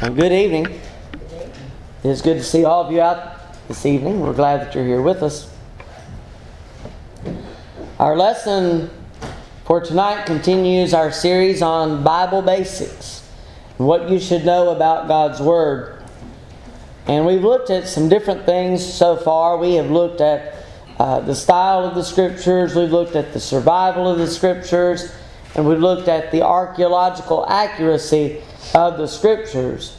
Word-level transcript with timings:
Good 0.00 0.32
evening. 0.32 0.66
It 0.66 2.08
is 2.08 2.20
good 2.20 2.34
to 2.34 2.42
see 2.42 2.64
all 2.64 2.84
of 2.84 2.92
you 2.92 3.00
out 3.00 3.68
this 3.68 3.86
evening. 3.86 4.20
We're 4.20 4.34
glad 4.34 4.60
that 4.60 4.74
you're 4.74 4.84
here 4.84 5.00
with 5.00 5.22
us. 5.22 5.50
Our 8.00 8.16
lesson 8.16 8.90
for 9.64 9.80
tonight 9.80 10.26
continues 10.26 10.94
our 10.94 11.12
series 11.12 11.62
on 11.62 12.02
Bible 12.02 12.42
basics 12.42 13.26
and 13.78 13.86
what 13.86 14.10
you 14.10 14.18
should 14.18 14.44
know 14.44 14.70
about 14.70 15.06
God's 15.06 15.40
Word. 15.40 16.02
And 17.06 17.24
we've 17.24 17.44
looked 17.44 17.70
at 17.70 17.86
some 17.86 18.08
different 18.08 18.44
things 18.44 18.84
so 18.84 19.16
far. 19.16 19.56
We 19.58 19.74
have 19.74 19.90
looked 19.90 20.20
at 20.20 20.56
uh, 20.98 21.20
the 21.20 21.36
style 21.36 21.84
of 21.84 21.94
the 21.94 22.04
Scriptures, 22.04 22.74
we've 22.74 22.90
looked 22.92 23.14
at 23.14 23.32
the 23.32 23.40
survival 23.40 24.10
of 24.10 24.18
the 24.18 24.26
Scriptures, 24.26 25.14
and 25.54 25.68
we've 25.68 25.78
looked 25.78 26.08
at 26.08 26.32
the 26.32 26.42
archaeological 26.42 27.46
accuracy 27.48 28.42
of 28.74 28.98
the 28.98 29.06
Scriptures. 29.06 29.96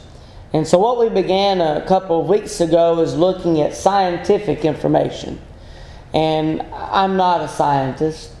And 0.52 0.66
so, 0.66 0.78
what 0.78 0.98
we 0.98 1.08
began 1.08 1.60
a 1.60 1.84
couple 1.86 2.20
of 2.20 2.28
weeks 2.28 2.60
ago 2.60 3.00
is 3.00 3.14
looking 3.14 3.60
at 3.60 3.74
scientific 3.74 4.64
information. 4.64 5.40
And 6.14 6.62
I'm 6.72 7.16
not 7.16 7.42
a 7.42 7.48
scientist. 7.48 8.32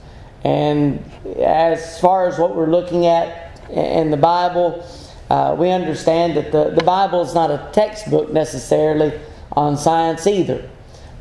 And 0.44 1.04
as 1.38 2.00
far 2.00 2.28
as 2.28 2.38
what 2.38 2.54
we're 2.54 2.70
looking 2.70 3.06
at 3.06 3.60
in 3.68 4.10
the 4.10 4.16
Bible, 4.16 4.86
uh, 5.28 5.56
we 5.58 5.70
understand 5.70 6.36
that 6.36 6.52
the, 6.52 6.70
the 6.70 6.84
Bible 6.84 7.22
is 7.22 7.34
not 7.34 7.50
a 7.50 7.68
textbook 7.72 8.32
necessarily 8.32 9.12
on 9.52 9.76
science 9.76 10.26
either. 10.26 10.70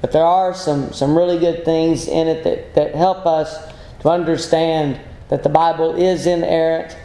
But 0.01 0.11
there 0.11 0.25
are 0.25 0.53
some, 0.53 0.93
some 0.93 1.17
really 1.17 1.39
good 1.39 1.65
things 1.65 2.07
in 2.07 2.27
it 2.27 2.43
that, 2.43 2.75
that 2.75 2.95
help 2.95 3.25
us 3.25 3.57
to 4.01 4.09
understand 4.09 4.99
that 5.29 5.41
the 5.41 5.49
Bible 5.49 5.95
is 5.95 6.27
inerrant 6.27 6.95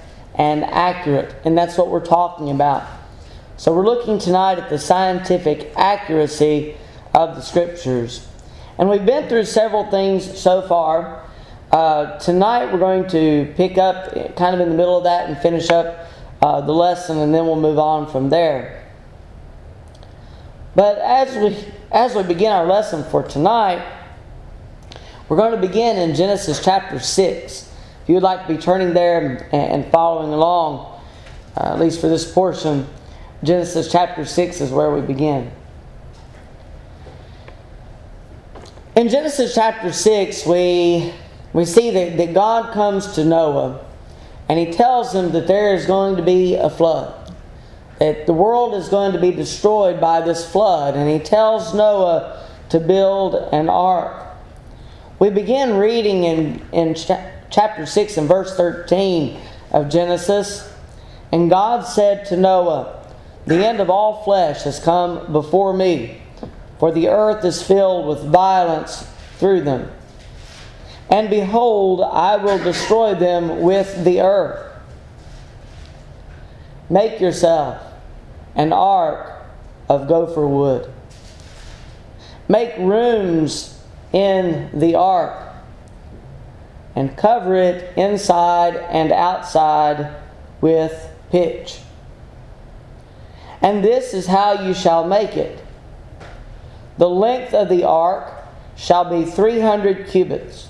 and 0.40 0.64
accurate. 0.64 1.34
And 1.44 1.56
that's 1.56 1.76
what 1.76 1.88
we're 1.88 2.04
talking 2.04 2.50
about. 2.50 2.88
So 3.58 3.74
we're 3.74 3.84
looking 3.84 4.18
tonight 4.18 4.58
at 4.58 4.70
the 4.70 4.78
scientific 4.78 5.70
accuracy 5.76 6.78
of 7.12 7.36
the 7.36 7.42
Scriptures. 7.42 8.26
And 8.78 8.88
we've 8.88 9.04
been 9.04 9.28
through 9.28 9.44
several 9.44 9.90
things 9.90 10.40
so 10.40 10.62
far. 10.62 11.28
Uh, 11.70 12.18
tonight 12.20 12.72
we're 12.72 12.78
going 12.78 13.06
to 13.08 13.52
pick 13.54 13.76
up 13.76 14.14
kind 14.34 14.54
of 14.54 14.60
in 14.62 14.70
the 14.70 14.74
middle 14.74 14.96
of 14.96 15.04
that 15.04 15.28
and 15.28 15.36
finish 15.36 15.68
up 15.68 16.06
uh, 16.40 16.62
the 16.62 16.72
lesson, 16.72 17.18
and 17.18 17.34
then 17.34 17.44
we'll 17.44 17.60
move 17.60 17.78
on 17.78 18.10
from 18.10 18.30
there. 18.30 18.90
But 20.74 20.96
as 20.96 21.36
we 21.36 21.70
as 21.92 22.14
we 22.14 22.22
begin 22.22 22.50
our 22.50 22.64
lesson 22.64 23.04
for 23.04 23.22
tonight, 23.22 23.86
we're 25.28 25.36
going 25.36 25.52
to 25.52 25.60
begin 25.60 25.98
in 25.98 26.16
Genesis 26.16 26.64
chapter 26.64 26.98
six 26.98 27.69
you 28.06 28.14
would 28.14 28.22
like 28.22 28.46
to 28.46 28.54
be 28.54 28.60
turning 28.60 28.94
there 28.94 29.48
and 29.52 29.86
following 29.90 30.32
along, 30.32 31.00
uh, 31.56 31.72
at 31.72 31.78
least 31.78 32.00
for 32.00 32.08
this 32.08 32.30
portion, 32.30 32.86
Genesis 33.42 33.90
chapter 33.90 34.24
6 34.24 34.60
is 34.60 34.70
where 34.70 34.90
we 34.90 35.00
begin. 35.00 35.50
In 38.96 39.08
Genesis 39.08 39.54
chapter 39.54 39.92
6, 39.92 40.46
we, 40.46 41.12
we 41.52 41.64
see 41.64 41.90
that, 41.90 42.16
that 42.16 42.34
God 42.34 42.72
comes 42.74 43.14
to 43.14 43.24
Noah 43.24 43.84
and 44.50 44.58
he 44.58 44.72
tells 44.72 45.14
him 45.14 45.30
that 45.30 45.46
there 45.46 45.74
is 45.74 45.86
going 45.86 46.16
to 46.16 46.22
be 46.22 46.56
a 46.56 46.68
flood, 46.68 47.32
that 48.00 48.26
the 48.26 48.32
world 48.32 48.74
is 48.74 48.88
going 48.88 49.12
to 49.12 49.20
be 49.20 49.30
destroyed 49.30 50.00
by 50.00 50.20
this 50.20 50.44
flood. 50.50 50.96
And 50.96 51.08
he 51.08 51.20
tells 51.20 51.72
Noah 51.72 52.44
to 52.70 52.80
build 52.80 53.36
an 53.52 53.68
ark. 53.68 54.26
We 55.20 55.30
begin 55.30 55.74
reading 55.74 56.24
in, 56.24 56.66
in 56.72 56.94
chapter 57.50 57.84
6 57.84 58.16
and 58.16 58.28
verse 58.28 58.56
13 58.56 59.38
of 59.72 59.90
Genesis. 59.90 60.72
And 61.32 61.50
God 61.50 61.82
said 61.82 62.26
to 62.26 62.36
Noah, 62.36 63.04
The 63.46 63.64
end 63.66 63.80
of 63.80 63.90
all 63.90 64.22
flesh 64.24 64.62
has 64.62 64.78
come 64.80 65.32
before 65.32 65.72
me, 65.72 66.22
for 66.78 66.92
the 66.92 67.08
earth 67.08 67.44
is 67.44 67.62
filled 67.62 68.06
with 68.06 68.24
violence 68.30 69.06
through 69.38 69.62
them. 69.62 69.90
And 71.10 71.28
behold, 71.28 72.00
I 72.00 72.36
will 72.36 72.58
destroy 72.58 73.14
them 73.14 73.60
with 73.60 74.04
the 74.04 74.20
earth. 74.20 74.66
Make 76.88 77.20
yourself 77.20 77.82
an 78.54 78.72
ark 78.72 79.42
of 79.88 80.08
gopher 80.08 80.46
wood. 80.46 80.90
Make 82.48 82.76
rooms 82.78 83.80
in 84.12 84.70
the 84.78 84.96
ark 84.96 85.49
and 86.94 87.16
cover 87.16 87.54
it 87.54 87.96
inside 87.96 88.76
and 88.76 89.12
outside 89.12 90.14
with 90.60 91.08
pitch. 91.30 91.80
And 93.62 93.84
this 93.84 94.14
is 94.14 94.26
how 94.26 94.64
you 94.66 94.74
shall 94.74 95.06
make 95.06 95.36
it. 95.36 95.62
The 96.98 97.08
length 97.08 97.54
of 97.54 97.68
the 97.68 97.84
ark 97.84 98.32
shall 98.76 99.04
be 99.04 99.30
300 99.30 100.08
cubits, 100.08 100.68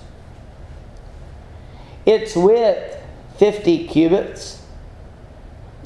its 2.05 2.37
width 2.37 2.97
50 3.39 3.87
cubits, 3.89 4.63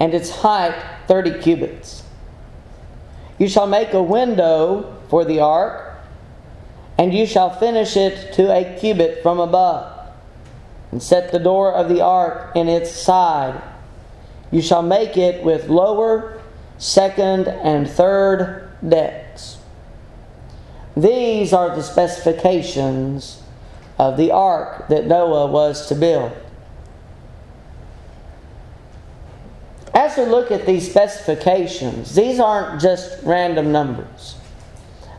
and 0.00 0.14
its 0.14 0.30
height 0.30 0.74
30 1.06 1.40
cubits. 1.40 2.02
You 3.38 3.48
shall 3.48 3.66
make 3.66 3.92
a 3.92 4.02
window 4.02 4.96
for 5.08 5.24
the 5.24 5.40
ark, 5.40 5.96
and 6.98 7.12
you 7.12 7.26
shall 7.26 7.50
finish 7.50 7.96
it 7.96 8.32
to 8.34 8.50
a 8.50 8.78
cubit 8.78 9.22
from 9.22 9.38
above 9.38 9.93
and 10.94 11.02
set 11.02 11.32
the 11.32 11.40
door 11.40 11.72
of 11.72 11.88
the 11.88 12.00
ark 12.00 12.52
in 12.54 12.68
its 12.68 12.88
side. 12.88 13.60
You 14.52 14.62
shall 14.62 14.80
make 14.80 15.16
it 15.16 15.42
with 15.42 15.68
lower, 15.68 16.40
second, 16.78 17.48
and 17.48 17.90
third 17.90 18.70
decks. 18.88 19.58
These 20.96 21.52
are 21.52 21.74
the 21.74 21.82
specifications 21.82 23.42
of 23.98 24.16
the 24.16 24.30
ark 24.30 24.86
that 24.86 25.08
Noah 25.08 25.48
was 25.48 25.88
to 25.88 25.96
build. 25.96 26.30
As 29.92 30.16
we 30.16 30.26
look 30.26 30.52
at 30.52 30.64
these 30.64 30.88
specifications, 30.88 32.14
these 32.14 32.38
aren't 32.38 32.80
just 32.80 33.20
random 33.24 33.72
numbers. 33.72 34.36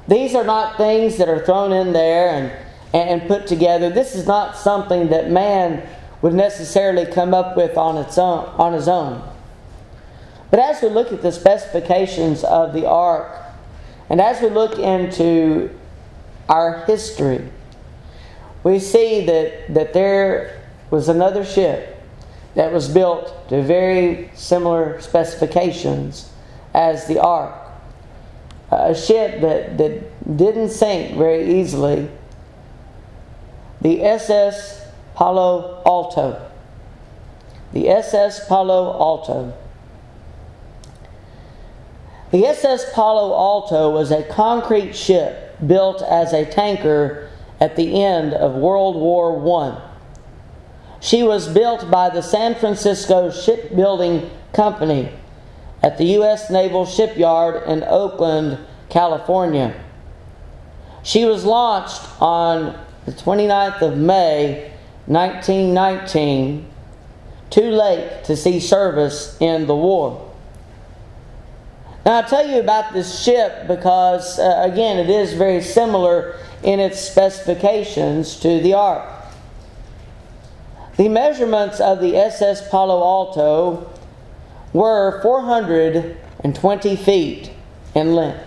These 0.08 0.36
are 0.36 0.46
not 0.46 0.78
things 0.78 1.18
that 1.18 1.28
are 1.28 1.46
thrown 1.46 1.74
in 1.74 1.92
there 1.92 2.30
and 2.30 2.65
and 2.96 3.28
put 3.28 3.46
together. 3.46 3.90
This 3.90 4.16
is 4.16 4.26
not 4.26 4.56
something 4.56 5.10
that 5.10 5.30
man 5.30 5.88
would 6.22 6.34
necessarily 6.34 7.06
come 7.06 7.34
up 7.34 7.58
with 7.58 7.78
on 7.78 7.98
its 7.98 8.18
own 8.18 8.46
on 8.58 8.74
his 8.74 8.88
own. 8.88 9.22
But 10.50 10.60
as 10.60 10.82
we 10.82 10.88
look 10.88 11.12
at 11.12 11.22
the 11.22 11.32
specifications 11.32 12.44
of 12.44 12.74
the 12.74 12.88
ark, 12.88 13.30
and 14.10 14.22
as 14.22 14.42
we 14.42 14.50
look 14.50 14.80
into 14.80 15.70
our 16.48 16.86
history, 16.86 17.50
we 18.64 18.80
see 18.80 19.26
that, 19.26 19.74
that 19.74 19.94
there 19.94 20.64
was 20.90 21.10
another 21.10 21.44
ship 21.44 22.02
that 22.54 22.72
was 22.72 22.88
built 22.88 23.50
to 23.50 23.62
very 23.62 24.32
similar 24.36 25.02
specifications 25.02 26.32
as 26.74 27.08
the 27.08 27.20
ark. 27.20 27.54
A 28.72 28.96
ship 28.96 29.42
that, 29.42 29.78
that 29.78 30.38
didn't 30.38 30.70
sink 30.70 31.18
very 31.18 31.60
easily 31.60 32.10
the 33.86 34.04
SS 34.04 34.84
Palo 35.14 35.84
Alto. 35.86 36.42
The 37.72 37.88
SS 37.88 38.48
Palo 38.48 38.92
Alto. 39.00 39.54
The 42.32 42.48
SS 42.48 42.92
Palo 42.96 43.32
Alto 43.32 43.92
was 43.92 44.10
a 44.10 44.24
concrete 44.24 44.96
ship 44.96 45.56
built 45.68 46.02
as 46.02 46.34
a 46.34 46.46
tanker 46.46 47.30
at 47.62 47.76
the 47.76 48.04
end 48.04 48.34
of 48.34 48.56
World 48.56 48.96
War 48.96 49.62
I. 49.62 49.80
She 51.00 51.22
was 51.22 51.48
built 51.48 51.92
by 51.92 52.10
the 52.10 52.24
San 52.24 52.56
Francisco 52.56 53.30
Shipbuilding 53.30 54.32
Company 54.52 55.12
at 55.84 56.00
the 56.00 56.06
U.S. 56.06 56.50
Naval 56.50 56.88
Shipyard 56.88 57.70
in 57.70 57.84
Oakland, 57.84 58.58
California. 58.90 59.80
She 61.04 61.24
was 61.24 61.46
launched 61.46 62.02
on 62.20 62.84
the 63.06 63.12
29th 63.12 63.82
of 63.82 63.98
May, 63.98 64.72
1919, 65.06 66.68
too 67.50 67.70
late 67.70 68.24
to 68.26 68.36
see 68.36 68.60
service 68.60 69.38
in 69.40 69.68
the 69.68 69.76
war. 69.76 70.34
Now, 72.06 72.18
I'll 72.18 72.24
tell 72.24 72.48
you 72.48 72.60
about 72.60 72.94
this 72.94 73.24
ship 73.24 73.68
because, 73.68 74.38
uh, 74.38 74.62
again, 74.64 74.98
it 74.98 75.10
is 75.10 75.34
very 75.34 75.62
similar 75.62 76.40
in 76.64 76.80
its 76.80 77.00
specifications 77.00 78.40
to 78.42 78.60
the 78.62 78.74
Ark. 78.74 79.08
The 80.98 81.10
measurements 81.10 81.80
of 81.80 82.00
the 82.00 82.16
SS 82.16 82.70
Palo 82.70 83.02
Alto 83.04 83.92
were 84.72 85.22
420 85.22 86.96
feet 86.96 87.52
in 87.94 88.16
length. 88.16 88.44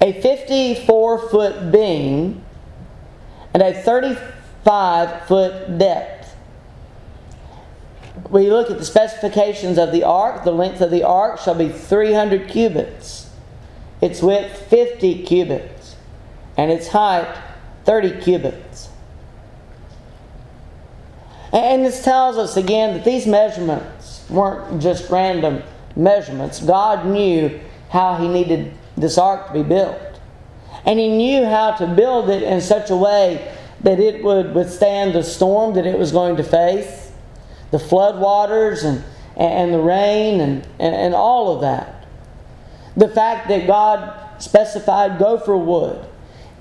A 0.00 0.20
54 0.20 1.28
foot 1.28 1.72
beam 1.72 2.44
and 3.54 3.62
a 3.62 3.72
35 3.72 5.26
foot 5.26 5.78
depth. 5.78 6.36
we 8.30 8.50
look 8.50 8.70
at 8.70 8.78
the 8.78 8.84
specifications 8.84 9.78
of 9.78 9.92
the 9.92 10.04
ark. 10.04 10.44
The 10.44 10.52
length 10.52 10.80
of 10.80 10.90
the 10.90 11.04
ark 11.04 11.40
shall 11.40 11.54
be 11.54 11.68
300 11.68 12.48
cubits, 12.48 13.30
its 14.00 14.22
width 14.22 14.56
50 14.68 15.22
cubits, 15.22 15.96
and 16.56 16.70
its 16.70 16.88
height 16.88 17.34
30 17.84 18.20
cubits. 18.20 18.88
And 21.52 21.84
this 21.84 22.04
tells 22.04 22.36
us 22.36 22.56
again 22.56 22.94
that 22.94 23.04
these 23.04 23.26
measurements 23.26 24.26
weren't 24.28 24.82
just 24.82 25.10
random 25.10 25.62
measurements. 25.96 26.60
God 26.60 27.06
knew 27.06 27.58
how 27.88 28.16
He 28.16 28.28
needed 28.28 28.74
this 28.96 29.16
ark 29.16 29.46
to 29.48 29.52
be 29.54 29.62
built. 29.62 29.98
And 30.88 30.98
He 30.98 31.08
knew 31.08 31.44
how 31.44 31.72
to 31.72 31.86
build 31.86 32.30
it 32.30 32.42
in 32.42 32.62
such 32.62 32.88
a 32.88 32.96
way 32.96 33.54
that 33.82 34.00
it 34.00 34.24
would 34.24 34.54
withstand 34.54 35.14
the 35.14 35.22
storm 35.22 35.74
that 35.74 35.84
it 35.84 35.98
was 35.98 36.12
going 36.12 36.36
to 36.36 36.42
face, 36.42 37.12
the 37.70 37.78
flood 37.78 38.18
waters 38.18 38.84
and, 38.84 39.04
and 39.36 39.74
the 39.74 39.80
rain 39.80 40.40
and, 40.40 40.66
and, 40.78 40.94
and 40.94 41.14
all 41.14 41.54
of 41.54 41.60
that. 41.60 42.06
The 42.96 43.06
fact 43.06 43.48
that 43.48 43.66
God 43.66 44.40
specified 44.40 45.18
gopher 45.18 45.58
wood 45.58 46.06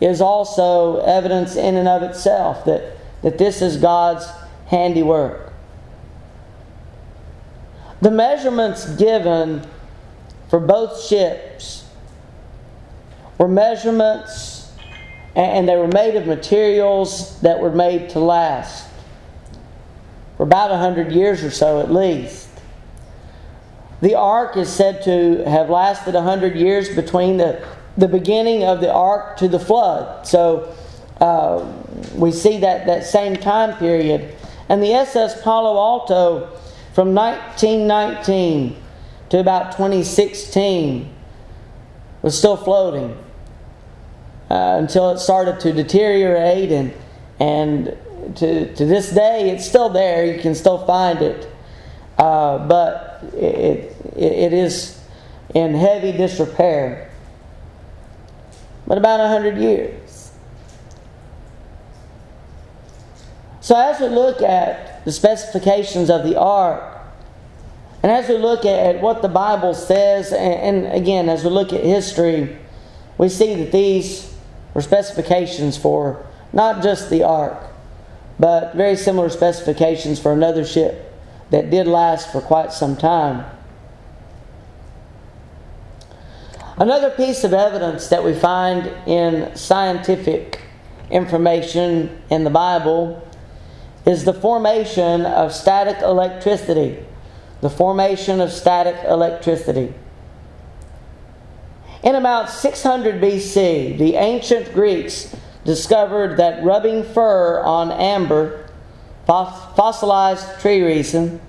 is 0.02 0.20
also 0.20 0.98
evidence 1.06 1.56
in 1.56 1.78
and 1.78 1.88
of 1.88 2.04
itself 2.04 2.66
that, 2.66 2.98
that 3.22 3.38
this 3.38 3.62
is 3.62 3.78
God's 3.78 4.28
handiwork. 4.66 5.54
The 8.02 8.12
measurements 8.12 8.94
given 8.98 9.66
for 10.50 10.60
both 10.60 11.02
ships 11.02 11.47
were 13.38 13.48
measurements 13.48 14.72
and 15.36 15.70
they 15.70 15.76
were 15.76 15.88
made 15.88 16.16
of 16.16 16.26
materials 16.26 17.40
that 17.42 17.60
were 17.60 17.72
made 17.72 18.10
to 18.10 18.20
last 18.20 18.90
for 20.36 20.44
about 20.44 20.72
100 20.72 21.12
years 21.12 21.44
or 21.44 21.52
so 21.52 21.80
at 21.80 21.92
least. 21.92 22.50
The 24.02 24.16
ark 24.16 24.58
is 24.58 24.72
said 24.72 25.04
to 25.04 25.44
have 25.50 25.70
lasted 25.70 26.14
100 26.14 26.56
years 26.56 26.96
between 26.96 27.38
the, 27.38 27.68
the 27.98 28.08
beginning 28.08 28.64
of 28.64 28.80
the 28.80 28.92
ark 28.92 29.38
to 29.38 29.48
the 29.48 29.60
flood. 29.60 30.28
So 30.28 30.76
uh, 31.20 31.72
we 32.16 32.32
see 32.32 32.60
that, 32.60 32.86
that 32.86 33.06
same 33.06 33.36
time 33.36 33.78
period. 33.78 34.36
And 34.70 34.82
the 34.82 34.94
SS 34.94 35.42
Palo 35.42 35.78
Alto 35.78 36.48
from 36.94 37.14
1919 37.14 38.76
to 39.30 39.40
about 39.40 39.72
2016 39.72 41.14
was 42.22 42.38
still 42.38 42.58
floating 42.58 43.18
uh, 44.50 44.78
until 44.80 45.12
it 45.12 45.20
started 45.20 45.60
to 45.62 45.74
deteriorate 45.74 46.72
and 46.72 46.94
and 47.40 47.98
to, 48.36 48.74
to 48.76 48.86
this 48.86 49.12
day 49.12 49.50
it's 49.50 49.68
still 49.68 49.90
there. 49.90 50.26
You 50.26 50.42
can 50.42 50.56
still 50.56 50.86
find 50.86 51.22
it. 51.22 51.48
Uh, 52.18 52.68
but 52.68 53.24
it, 53.34 53.96
it, 54.16 54.22
it 54.22 54.54
is 54.54 55.00
in 55.54 55.76
heavy 55.76 56.12
disrepair. 56.12 57.12
But 58.88 58.98
about 58.98 59.20
100 59.20 59.58
years. 59.58 60.32
So 63.62 63.76
as 63.76 64.00
we 64.00 64.08
look 64.08 64.42
at 64.42 65.04
the 65.06 65.12
specifications 65.12 66.10
of 66.10 66.24
the 66.24 66.40
ark 66.40 66.98
and 68.04 68.12
as 68.12 68.30
we 68.30 68.38
look 68.38 68.64
at, 68.66 69.02
what 69.02 69.22
the 69.22 69.28
Bible 69.28 69.74
says, 69.74 70.32
and, 70.32 70.86
and 70.86 70.94
again, 70.94 71.30
as 71.30 71.44
we 71.44 71.50
look 71.50 71.74
at 71.74 71.84
history, 71.84 72.58
we 73.18 73.28
see 73.28 73.56
that 73.56 73.72
these 73.72 74.27
were 74.78 74.84
specifications 74.84 75.76
for 75.76 76.24
not 76.54 76.84
just 76.84 77.10
the 77.10 77.24
ark, 77.24 77.58
but 78.38 78.76
very 78.76 78.96
similar 78.96 79.28
specifications 79.28 80.20
for 80.20 80.32
another 80.32 80.64
ship 80.64 81.12
that 81.50 81.72
did 81.72 81.88
last 81.88 82.32
for 82.32 82.42
quite 82.42 82.72
some 82.72 82.96
time. 82.96 83.44
Another 86.78 87.10
piece 87.10 87.44
of 87.44 87.54
evidence 87.54 88.10
that 88.10 88.24
we 88.24 88.36
find 88.36 88.86
in 89.08 89.56
scientific 89.56 90.62
information 91.10 92.22
in 92.30 92.44
the 92.44 92.52
Bible 92.52 93.28
is 94.06 94.26
the 94.26 94.34
formation 94.34 95.26
of 95.26 95.52
static 95.52 96.04
electricity 96.04 97.04
the 97.62 97.70
formation 97.72 98.40
of 98.40 98.52
static 98.52 98.96
electricity. 99.06 99.92
In 102.08 102.16
about 102.16 102.50
600 102.50 103.22
BC, 103.22 103.98
the 103.98 104.16
ancient 104.16 104.74
Greeks 104.74 105.36
discovered 105.66 106.38
that 106.38 106.64
rubbing 106.64 107.04
fur 107.04 107.60
on 107.60 107.92
amber, 107.92 108.70
fossilized 109.26 110.62
tree 110.62 110.82
resin, 110.82 111.42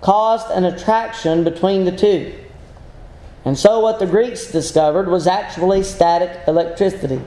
caused 0.00 0.50
an 0.50 0.64
attraction 0.64 1.44
between 1.44 1.84
the 1.84 1.94
two. 1.94 2.32
And 3.44 3.58
so, 3.58 3.80
what 3.80 3.98
the 3.98 4.06
Greeks 4.06 4.50
discovered 4.50 5.08
was 5.08 5.26
actually 5.26 5.82
static 5.82 6.48
electricity. 6.48 7.20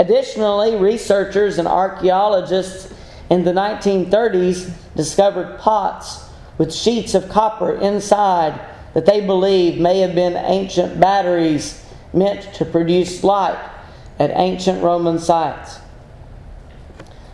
Additionally, 0.00 0.74
researchers 0.74 1.60
and 1.60 1.68
archaeologists 1.68 2.92
in 3.30 3.44
the 3.44 3.52
1930s 3.52 4.72
discovered 4.96 5.60
pots 5.60 6.24
with 6.58 6.74
sheets 6.74 7.14
of 7.14 7.28
copper 7.28 7.76
inside 7.76 8.60
that 8.94 9.06
they 9.06 9.20
believe 9.24 9.80
may 9.80 10.00
have 10.00 10.14
been 10.14 10.36
ancient 10.36 10.98
batteries 11.00 11.84
meant 12.12 12.42
to 12.54 12.64
produce 12.64 13.22
light 13.22 13.58
at 14.18 14.30
ancient 14.34 14.82
Roman 14.82 15.18
sites. 15.18 15.78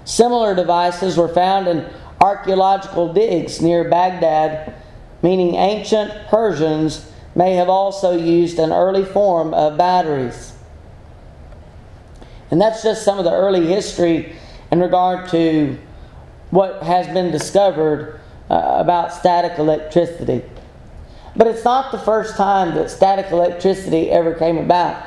Similar 0.04 0.54
devices 0.54 1.16
were 1.16 1.28
found 1.28 1.66
in 1.66 1.88
archaeological 2.20 3.12
digs 3.12 3.60
near 3.60 3.88
Baghdad, 3.88 4.74
meaning 5.22 5.56
ancient 5.56 6.28
Persians 6.28 7.10
may 7.34 7.54
have 7.54 7.68
also 7.68 8.16
used 8.16 8.58
an 8.58 8.72
early 8.72 9.04
form 9.04 9.52
of 9.52 9.76
batteries. 9.76 10.52
And 12.50 12.60
that's 12.60 12.82
just 12.82 13.04
some 13.04 13.18
of 13.18 13.24
the 13.24 13.32
early 13.32 13.66
history 13.66 14.36
in 14.70 14.80
regard 14.80 15.28
to 15.30 15.78
what 16.50 16.82
has 16.82 17.06
been 17.08 17.32
discovered 17.32 18.20
uh, 18.48 18.76
about 18.78 19.12
static 19.12 19.58
electricity. 19.58 20.42
But 21.36 21.48
it's 21.48 21.64
not 21.64 21.92
the 21.92 21.98
first 21.98 22.36
time 22.36 22.74
that 22.74 22.90
static 22.90 23.30
electricity 23.30 24.10
ever 24.10 24.34
came 24.34 24.56
about 24.56 25.04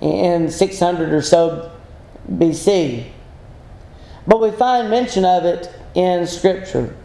in 0.00 0.50
600 0.50 1.12
or 1.12 1.22
so 1.22 1.72
BC. 2.30 3.10
But 4.26 4.40
we 4.40 4.50
find 4.52 4.88
mention 4.88 5.24
of 5.24 5.44
it 5.44 5.70
in 5.94 6.26
Scripture, 6.26 6.96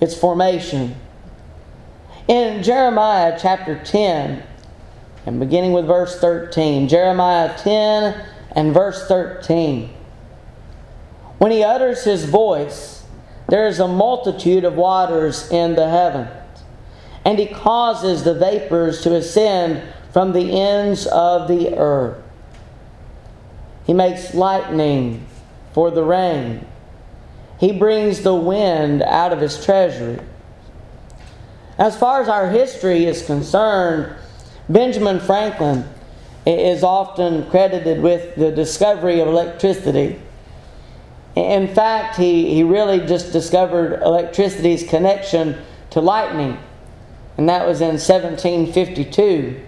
its 0.00 0.14
formation. 0.14 0.94
In 2.28 2.62
Jeremiah 2.62 3.36
chapter 3.40 3.82
10, 3.82 4.42
and 5.26 5.40
beginning 5.40 5.72
with 5.72 5.86
verse 5.86 6.18
13, 6.18 6.88
Jeremiah 6.88 7.56
10 7.58 8.26
and 8.52 8.72
verse 8.74 9.06
13. 9.06 9.90
When 11.38 11.52
he 11.52 11.62
utters 11.62 12.04
his 12.04 12.24
voice, 12.24 13.04
there 13.48 13.66
is 13.66 13.80
a 13.80 13.88
multitude 13.88 14.64
of 14.64 14.74
waters 14.74 15.50
in 15.50 15.74
the 15.74 15.88
heavens, 15.88 16.30
and 17.24 17.38
he 17.38 17.46
causes 17.46 18.24
the 18.24 18.34
vapors 18.34 19.02
to 19.02 19.14
ascend 19.14 19.82
from 20.12 20.32
the 20.32 20.60
ends 20.60 21.06
of 21.06 21.48
the 21.48 21.76
earth. 21.76 22.22
He 23.86 23.92
makes 23.92 24.34
lightning 24.34 25.26
for 25.72 25.90
the 25.90 26.02
rain. 26.02 26.66
He 27.58 27.72
brings 27.72 28.22
the 28.22 28.34
wind 28.34 29.02
out 29.02 29.32
of 29.32 29.40
his 29.40 29.64
treasury. 29.64 30.18
As 31.78 31.96
far 31.96 32.20
as 32.20 32.28
our 32.28 32.48
history 32.48 33.04
is 33.04 33.24
concerned, 33.24 34.14
Benjamin 34.68 35.20
Franklin 35.20 35.84
is 36.46 36.82
often 36.82 37.48
credited 37.50 38.02
with 38.02 38.34
the 38.36 38.50
discovery 38.50 39.20
of 39.20 39.28
electricity. 39.28 40.20
In 41.36 41.68
fact, 41.68 42.16
he, 42.16 42.54
he 42.54 42.62
really 42.62 43.00
just 43.06 43.32
discovered 43.32 44.00
electricity's 44.02 44.88
connection 44.88 45.56
to 45.90 46.00
lightning, 46.00 46.58
and 47.36 47.48
that 47.48 47.66
was 47.66 47.80
in 47.80 47.98
1752. 47.98 49.60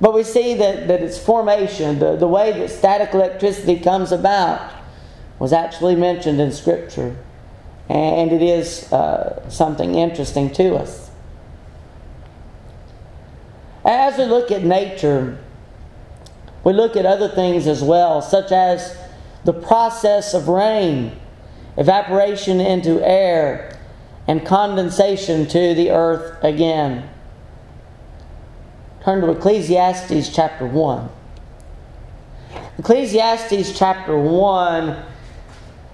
But 0.00 0.14
we 0.14 0.22
see 0.22 0.54
that, 0.54 0.88
that 0.88 1.00
its 1.02 1.18
formation, 1.18 1.98
the, 1.98 2.16
the 2.16 2.28
way 2.28 2.52
that 2.52 2.70
static 2.70 3.14
electricity 3.14 3.80
comes 3.80 4.12
about, 4.12 4.72
was 5.38 5.52
actually 5.52 5.96
mentioned 5.96 6.40
in 6.40 6.52
Scripture. 6.52 7.16
And 7.88 8.32
it 8.32 8.42
is 8.42 8.92
uh, 8.92 9.48
something 9.48 9.94
interesting 9.94 10.52
to 10.54 10.76
us. 10.76 11.10
As 13.84 14.18
we 14.18 14.24
look 14.24 14.50
at 14.50 14.62
nature, 14.62 15.38
we 16.64 16.72
look 16.72 16.96
at 16.96 17.06
other 17.06 17.28
things 17.28 17.66
as 17.66 17.82
well, 17.82 18.20
such 18.20 18.52
as 18.52 18.96
the 19.44 19.52
process 19.54 20.34
of 20.34 20.48
rain, 20.48 21.18
evaporation 21.76 22.60
into 22.60 23.00
air, 23.02 23.77
and 24.28 24.44
condensation 24.44 25.46
to 25.48 25.74
the 25.74 25.90
earth 25.90 26.36
again. 26.44 27.08
Turn 29.02 29.22
to 29.22 29.30
Ecclesiastes 29.30 30.34
chapter 30.34 30.66
1. 30.66 31.08
Ecclesiastes 32.78 33.76
chapter 33.76 34.16
1 34.16 35.02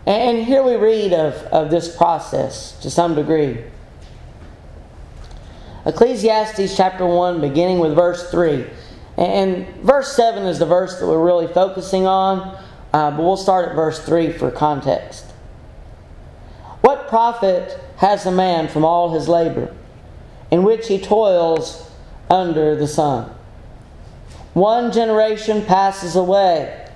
And 0.07 0.45
here 0.45 0.63
we 0.65 0.75
read 0.75 1.13
of, 1.13 1.35
of 1.45 1.71
this 1.71 1.97
process 1.97 2.79
to 2.81 2.91
some 2.91 3.15
degree. 3.15 3.63
Ecclesiastes 5.87 6.77
chapter 6.77 7.07
1, 7.07 7.41
beginning 7.41 7.79
with 7.79 7.95
verse 7.95 8.31
3. 8.31 8.67
And 9.17 9.67
verse 9.77 10.17
7 10.17 10.45
is 10.45 10.59
the 10.59 10.67
verse 10.67 10.99
that 10.99 11.07
we're 11.07 11.25
really 11.25 11.47
focusing 11.47 12.07
on, 12.07 12.59
uh, 12.93 13.11
but 13.13 13.23
we'll 13.23 13.37
start 13.37 13.69
at 13.69 13.77
verse 13.77 14.05
3 14.05 14.33
for 14.33 14.51
context. 14.51 15.27
What 16.81 17.09
profit 17.09 17.79
has 17.99 18.27
a 18.27 18.33
man 18.33 18.69
from 18.69 18.85
all 18.85 19.13
his 19.13 19.29
labor, 19.29 19.75
in 20.51 20.63
which 20.63 20.89
he 20.89 20.99
toils 20.99 21.91
under 22.31 22.75
the 22.75 22.87
sun? 22.89 23.31
One 24.53 24.93
generation 24.93 25.65
passes 25.65 26.15
away, 26.15 26.89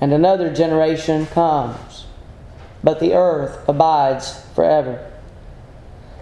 and 0.00 0.12
another 0.12 0.52
generation 0.52 1.26
comes, 1.26 2.06
but 2.82 3.00
the 3.00 3.14
earth 3.14 3.68
abides 3.68 4.44
forever. 4.54 5.10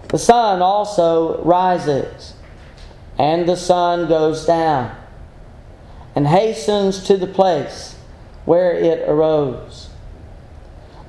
The 0.09 0.19
sun 0.19 0.61
also 0.61 1.43
rises, 1.43 2.33
and 3.17 3.47
the 3.47 3.57
sun 3.57 4.07
goes 4.07 4.45
down, 4.45 4.95
and 6.15 6.27
hastens 6.27 7.03
to 7.05 7.17
the 7.17 7.27
place 7.27 7.95
where 8.45 8.73
it 8.73 9.07
arose. 9.09 9.89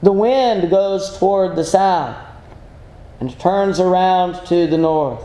The 0.03 0.13
wind 0.13 0.71
goes 0.71 1.19
toward 1.19 1.57
the 1.57 1.65
south, 1.65 2.17
and 3.21 3.39
turns 3.39 3.81
around 3.81 4.47
to 4.47 4.67
the 4.67 4.79
north. 4.79 5.23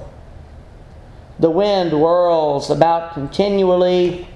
The 1.40 1.50
wind 1.50 1.92
whirls 1.92 2.70
about 2.70 3.14
continually 3.14 4.28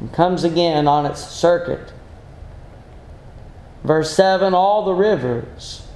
and 0.00 0.12
comes 0.12 0.44
again 0.44 0.86
on 0.86 1.06
its 1.06 1.26
circuit. 1.26 1.92
Verse 3.84 4.14
7 4.14 4.54
All 4.54 4.84
the 4.84 4.94
rivers 4.94 5.86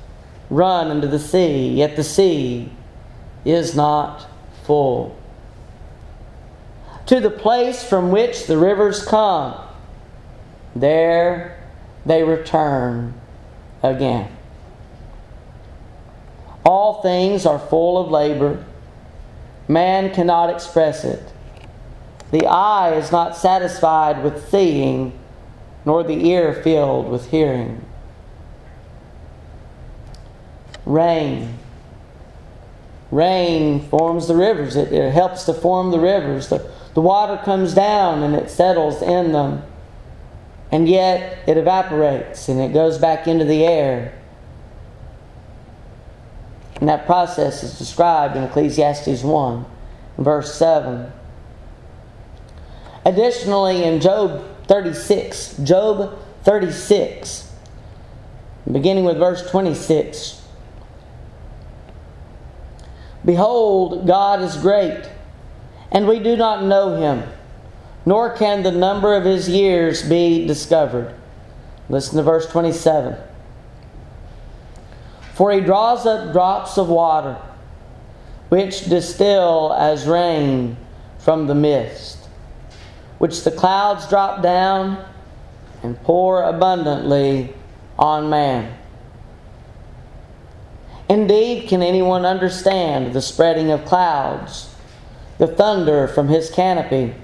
run 0.51 0.91
into 0.91 1.07
the 1.07 1.19
sea, 1.19 1.69
yet 1.69 1.97
the 1.97 2.05
sea 2.05 2.71
is 3.45 3.75
not 3.75 4.27
full. 4.65 5.17
To 7.07 7.21
the 7.21 7.31
place 7.31 7.83
from 7.83 8.11
which 8.11 8.47
the 8.47 8.59
rivers 8.59 9.05
come, 9.05 9.55
there 10.75 11.63
they 12.07 12.23
return 12.23 13.15
again. 13.83 14.31
All 16.65 17.03
things 17.03 17.45
are 17.47 17.59
full 17.59 17.99
of 17.99 18.11
labor. 18.11 18.65
Man 19.69 20.15
cannot 20.15 20.51
express 20.51 21.05
it. 21.05 21.33
The 22.31 22.47
eye 22.47 22.95
is 22.95 23.13
not 23.13 23.37
satisfied 23.37 24.23
with 24.23 24.49
seeing, 24.49 25.19
nor 25.85 26.03
the 26.03 26.29
ear 26.29 26.55
filled 26.55 27.11
with 27.11 27.31
hearing. 27.31 27.85
Rain. 30.87 31.59
Rain 33.11 33.81
forms 33.89 34.27
the 34.27 34.35
rivers, 34.35 34.75
it, 34.75 34.91
it 34.93 35.13
helps 35.13 35.45
to 35.45 35.53
form 35.53 35.91
the 35.91 36.01
rivers. 36.01 36.49
The, 36.49 36.67
the 36.95 37.03
water 37.03 37.41
comes 37.45 37.75
down 37.75 38.23
and 38.23 38.35
it 38.35 38.51
settles 38.51 39.03
in 39.03 39.33
them. 39.33 39.63
And 40.71 40.89
yet 40.89 41.47
it 41.47 41.59
evaporates 41.59 42.49
and 42.49 42.59
it 42.59 42.73
goes 42.73 42.97
back 42.97 43.29
into 43.29 43.45
the 43.45 43.67
air. 43.67 44.15
And 46.83 46.89
that 46.89 47.07
process 47.07 47.63
is 47.63 47.79
described 47.79 48.35
in 48.35 48.43
Ecclesiastes 48.43 49.23
1, 49.23 49.67
verse 50.19 50.53
7. 50.57 51.13
Additionally, 53.05 53.85
in 53.85 54.01
Job 54.01 54.45
36, 54.67 55.59
Job 55.59 56.19
36, 56.43 57.53
beginning 58.73 59.05
with 59.05 59.17
verse 59.17 59.49
26, 59.49 60.43
Behold, 63.25 64.05
God 64.05 64.43
is 64.43 64.57
great, 64.57 65.09
and 65.93 66.09
we 66.09 66.19
do 66.19 66.37
not 66.37 66.65
know 66.65 66.97
him, 66.97 67.23
nor 68.05 68.35
can 68.35 68.65
the 68.65 68.73
number 68.73 69.15
of 69.15 69.25
his 69.25 69.49
years 69.49 70.03
be 70.03 70.49
discovered. 70.49 71.15
Listen 71.89 72.17
to 72.17 72.25
verse 72.25 72.51
27. 72.51 73.17
For 75.35 75.51
he 75.53 75.61
draws 75.61 76.05
up 76.07 76.33
drops 76.33 76.77
of 76.77 76.89
water, 76.89 77.37
which 78.49 78.85
distill 78.87 79.73
as 79.73 80.07
rain 80.07 80.77
from 81.19 81.47
the 81.47 81.55
mist, 81.55 82.19
which 83.19 83.43
the 83.45 83.51
clouds 83.51 84.09
drop 84.09 84.43
down 84.43 85.03
and 85.83 86.01
pour 86.03 86.43
abundantly 86.43 87.55
on 87.99 88.29
man. 88.29 88.77
Indeed, 91.09 91.69
can 91.69 91.83
anyone 91.83 92.25
understand 92.25 93.13
the 93.13 93.23
spreading 93.23 93.71
of 93.71 93.85
clouds, 93.85 94.75
the 95.39 95.47
thunder 95.47 96.09
from 96.09 96.29
his 96.29 96.51
canopy? 96.51 97.15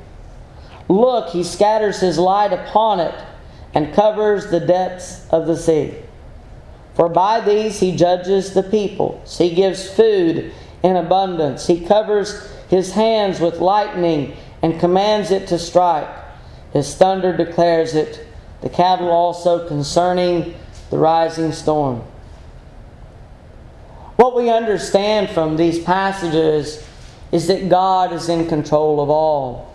Look, 0.89 1.31
he 1.31 1.45
scatters 1.45 2.01
his 2.01 2.19
light 2.19 2.53
upon 2.53 3.01
it 3.01 3.15
and 3.75 3.95
covers 3.95 4.51
the 4.51 4.61
depths 4.61 5.27
of 5.31 5.47
the 5.47 5.57
sea. 5.57 5.95
For 6.99 7.09
by 7.09 7.39
these 7.39 7.79
he 7.79 7.95
judges 7.95 8.55
the 8.55 8.65
peoples. 8.65 9.39
He 9.39 9.55
gives 9.55 9.89
food 9.89 10.53
in 10.83 10.97
abundance. 10.97 11.69
He 11.69 11.87
covers 11.87 12.51
his 12.69 12.91
hands 12.91 13.39
with 13.39 13.61
lightning 13.61 14.37
and 14.63 14.81
commands 14.81 15.31
it 15.31 15.47
to 15.47 15.61
strike. 15.61 16.09
His 16.73 16.97
thunder 16.97 17.37
declares 17.37 17.95
it, 17.95 18.27
the 18.63 18.69
cattle 18.69 19.11
also 19.11 19.69
concerning 19.69 20.57
the 20.91 20.99
rising 20.99 21.53
storm. 21.53 22.03
What 24.17 24.35
we 24.35 24.51
understand 24.51 25.31
from 25.31 25.57
these 25.57 25.79
passages 25.79 26.85
is 27.31 27.47
that 27.47 27.69
God 27.69 28.13
is 28.13 28.29
in 28.29 28.49
control 28.49 29.01
of 29.01 29.09
all. 29.09 29.73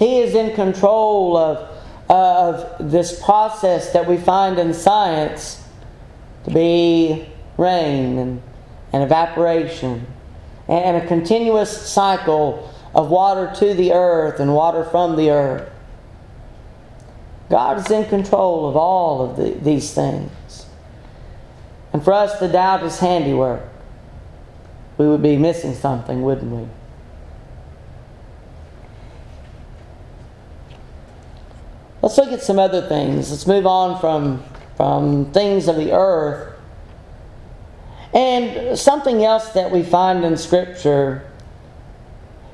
He 0.00 0.18
is 0.18 0.34
in 0.34 0.56
control 0.56 1.36
of, 1.36 1.68
of 2.10 2.90
this 2.90 3.22
process 3.22 3.92
that 3.92 4.08
we 4.08 4.16
find 4.16 4.58
in 4.58 4.74
science 4.74 5.60
to 6.44 6.50
be 6.50 7.26
rain 7.56 8.18
and, 8.18 8.42
and 8.92 9.02
evaporation 9.02 10.06
and 10.68 10.96
a 10.96 11.06
continuous 11.06 11.86
cycle 11.86 12.72
of 12.94 13.10
water 13.10 13.52
to 13.56 13.74
the 13.74 13.92
earth 13.92 14.40
and 14.40 14.54
water 14.54 14.84
from 14.84 15.16
the 15.16 15.30
earth. 15.30 15.70
God 17.50 17.78
is 17.78 17.90
in 17.90 18.08
control 18.08 18.68
of 18.68 18.76
all 18.76 19.30
of 19.30 19.36
the, 19.36 19.50
these 19.50 19.92
things 19.92 20.32
and 21.94 22.02
for 22.02 22.12
us 22.12 22.40
to 22.40 22.48
doubt 22.48 22.82
His 22.82 22.98
handiwork, 22.98 23.62
we 24.98 25.06
would 25.06 25.22
be 25.22 25.36
missing 25.36 25.74
something, 25.74 26.22
wouldn't 26.22 26.50
we? 26.50 26.66
Let's 32.02 32.18
look 32.18 32.32
at 32.32 32.42
some 32.42 32.58
other 32.58 32.82
things. 32.82 33.30
Let's 33.30 33.46
move 33.46 33.64
on 33.64 34.00
from, 34.00 34.42
from 34.76 35.32
things 35.32 35.68
of 35.68 35.76
the 35.76 35.92
earth. 35.92 36.52
And 38.12 38.78
something 38.78 39.24
else 39.24 39.50
that 39.50 39.70
we 39.70 39.82
find 39.82 40.24
in 40.24 40.36
Scripture 40.36 41.28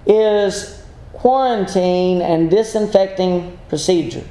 is 0.07 0.83
quarantine 1.13 2.23
and 2.23 2.51
disinfecting 2.51 3.59
procedures. 3.69 4.27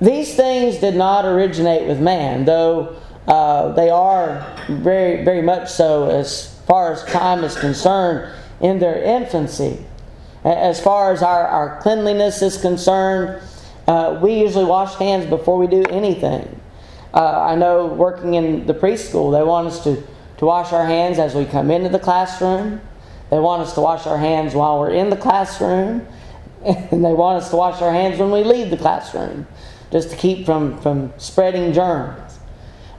These 0.00 0.34
things 0.34 0.78
did 0.78 0.96
not 0.96 1.24
originate 1.24 1.86
with 1.86 2.00
man, 2.00 2.44
though 2.44 2.96
uh, 3.26 3.72
they 3.72 3.90
are 3.90 4.46
very, 4.68 5.24
very 5.24 5.42
much 5.42 5.70
so 5.70 6.08
as 6.08 6.58
far 6.66 6.92
as 6.92 7.04
time 7.04 7.44
is 7.44 7.56
concerned 7.56 8.32
in 8.60 8.78
their 8.78 9.02
infancy. 9.02 9.84
As 10.44 10.80
far 10.80 11.12
as 11.12 11.22
our, 11.22 11.46
our 11.46 11.80
cleanliness 11.80 12.42
is 12.42 12.58
concerned, 12.58 13.42
uh, 13.86 14.18
we 14.22 14.40
usually 14.40 14.64
wash 14.64 14.94
hands 14.96 15.26
before 15.26 15.58
we 15.58 15.66
do 15.66 15.84
anything. 15.90 16.60
Uh, 17.12 17.40
I 17.42 17.54
know 17.54 17.86
working 17.86 18.34
in 18.34 18.66
the 18.66 18.74
preschool, 18.74 19.32
they 19.32 19.44
want 19.44 19.68
us 19.68 19.84
to, 19.84 20.02
to 20.38 20.44
wash 20.44 20.72
our 20.72 20.86
hands 20.86 21.18
as 21.18 21.34
we 21.34 21.44
come 21.44 21.70
into 21.70 21.88
the 21.88 21.98
classroom. 21.98 22.80
They 23.30 23.38
want 23.38 23.62
us 23.62 23.74
to 23.74 23.80
wash 23.80 24.06
our 24.06 24.18
hands 24.18 24.54
while 24.54 24.80
we're 24.80 24.90
in 24.90 25.10
the 25.10 25.16
classroom. 25.16 26.06
And 26.64 27.04
they 27.04 27.12
want 27.12 27.42
us 27.42 27.50
to 27.50 27.56
wash 27.56 27.82
our 27.82 27.92
hands 27.92 28.18
when 28.18 28.30
we 28.30 28.42
leave 28.42 28.70
the 28.70 28.78
classroom, 28.78 29.46
just 29.92 30.08
to 30.08 30.16
keep 30.16 30.46
from, 30.46 30.80
from 30.80 31.12
spreading 31.18 31.74
germs. 31.74 32.38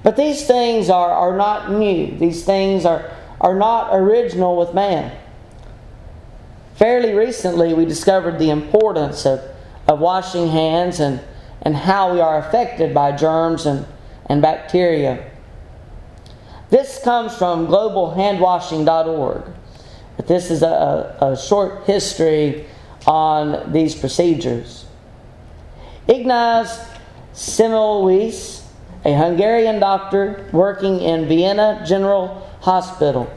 But 0.04 0.18
these 0.18 0.46
things 0.46 0.88
are, 0.92 1.10
are 1.10 1.36
not 1.36 1.72
new. 1.72 2.16
These 2.16 2.46
things 2.46 2.86
are, 2.86 3.12
are 3.42 3.56
not 3.56 3.90
original 3.92 4.56
with 4.56 4.76
man. 4.76 5.18
Fairly 6.76 7.14
recently, 7.14 7.74
we 7.74 7.86
discovered 7.86 8.38
the 8.38 8.52
importance 8.52 9.26
of, 9.26 9.42
of 9.88 10.00
washing 10.00 10.48
hands 10.50 11.00
and, 11.00 11.20
and 11.62 11.76
how 11.76 12.14
we 12.14 12.20
are 12.20 12.40
affected 12.40 12.94
by 12.94 13.12
germs 13.12 13.66
and, 13.66 13.86
and 14.28 14.42
bacteria. 14.42 15.32
This 16.70 17.02
comes 17.04 17.36
from 17.36 17.68
globalhandwashing.org. 17.68 19.44
But 20.18 20.28
this 20.28 20.50
is 20.50 20.64
a, 20.64 21.18
a 21.22 21.38
short 21.38 21.86
history 21.86 22.66
on 23.06 23.72
these 23.72 23.94
procedures. 23.96 24.86
Ignaz 26.08 26.88
Semmelweis 27.34 28.66
a 29.06 29.14
Hungarian 29.14 29.80
doctor 29.80 30.50
working 30.52 31.00
in 31.00 31.28
Vienna 31.28 31.84
General 31.86 32.52
Hospital, 32.62 33.32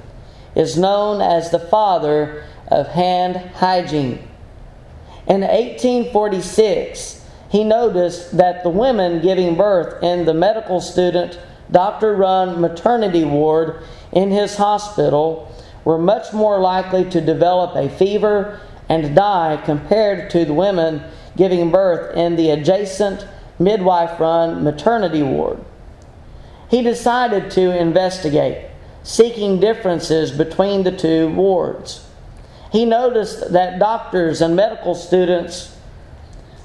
is 0.57 0.78
known 0.78 1.21
as 1.21 1.50
the 1.50 1.59
father 1.59 2.45
of 2.69 2.88
hand 2.88 3.37
hygiene. 3.57 4.27
In 5.28 5.42
1846, 5.42 7.26
he 7.50 7.62
noticed 7.62 8.37
that 8.37 8.62
the 8.62 8.70
women 8.70 9.20
giving 9.20 9.56
birth 9.56 10.02
in 10.02 10.25
the 10.25 10.32
medical 10.32 10.80
student 10.80 11.38
doctor 11.70 12.14
run 12.14 12.61
maternity 12.61 13.25
ward 13.25 13.82
in 14.11 14.30
his 14.30 14.56
hospital 14.56 15.54
were 15.85 15.99
much 15.99 16.32
more 16.32 16.61
likely 16.61 17.04
to 17.11 17.20
develop 17.20 17.76
a 17.76 17.90
fever 17.90 18.58
and 18.88 19.14
die 19.14 19.61
compared 19.64 20.30
to 20.30 20.47
the 20.47 20.54
women 20.54 21.02
giving 21.37 21.70
birth 21.70 22.16
in 22.16 22.37
the 22.37 22.50
adjacent 22.50 23.26
midwife 23.58 24.18
run 24.18 24.64
maternity 24.64 25.23
ward. 25.23 25.62
He 26.70 26.82
decided 26.82 27.50
to 27.52 27.78
investigate, 27.78 28.66
seeking 29.02 29.61
differences 29.61 30.32
between 30.32 30.85
the 30.85 30.97
two 30.97 31.28
wards. 31.28 32.08
He 32.71 32.85
noticed 32.85 33.53
that 33.53 33.79
doctors 33.79 34.41
and 34.41 34.55
medical 34.55 34.95
students 34.95 35.75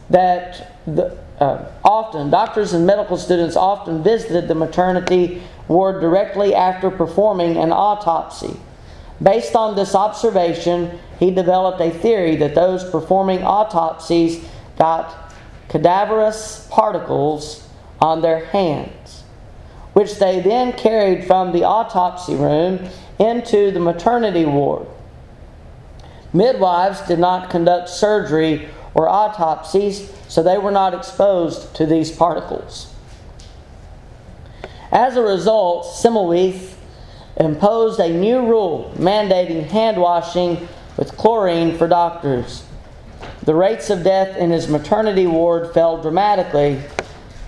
that 0.10 0.80
the, 0.86 1.18
uh, 1.40 1.66
often 1.84 2.30
doctors 2.30 2.74
and 2.74 2.86
medical 2.86 3.18
students 3.18 3.56
often 3.56 4.04
visited 4.04 4.48
the 4.48 4.56
maternity 4.56 5.42
ward 5.68 6.02
directly 6.02 6.54
after 6.54 6.92
performing 6.92 7.58
an 7.58 7.72
autopsy. 7.72 8.60
Based 9.22 9.56
on 9.56 9.76
this 9.76 9.96
observation, 9.96 11.00
he 11.20 11.32
developed 11.32 11.80
a 11.80 11.90
theory 11.90 12.36
that 12.38 12.56
those 12.56 12.90
performing 12.90 13.44
autopsies 13.44 14.46
got 14.78 15.34
cadaverous 15.70 16.68
particles 16.70 17.68
on 18.02 18.22
their 18.22 18.46
hands, 18.48 19.24
which 19.94 20.16
they 20.16 20.42
then 20.42 20.74
carried 20.74 21.26
from 21.26 21.54
the 21.54 21.64
autopsy 21.64 22.36
room 22.36 22.90
into 23.18 23.72
the 23.72 23.80
maternity 23.80 24.46
ward. 24.46 24.88
Midwives 26.34 27.02
did 27.02 27.20
not 27.20 27.50
conduct 27.50 27.90
surgery 27.90 28.68
or 28.96 29.08
autopsies, 29.08 30.12
so 30.28 30.42
they 30.42 30.58
were 30.58 30.72
not 30.72 30.94
exposed 30.94 31.76
to 31.76 31.86
these 31.86 32.12
particles. 32.12 32.94
As 34.92 35.16
a 35.16 35.22
result, 35.22 35.86
Semmelweis 35.86 36.74
imposed 37.38 38.00
a 38.00 38.10
new 38.10 38.46
rule 38.48 38.94
mandating 38.96 39.66
hand 39.68 39.98
washing 39.98 40.68
with 40.98 41.18
chlorine 41.18 41.78
for 41.78 41.88
doctors. 41.88 42.64
The 43.44 43.56
rates 43.56 43.90
of 43.90 44.04
death 44.04 44.38
in 44.38 44.52
his 44.52 44.68
maternity 44.68 45.28
ward 45.28 45.74
fell 45.74 46.02
dramatically. 46.02 46.82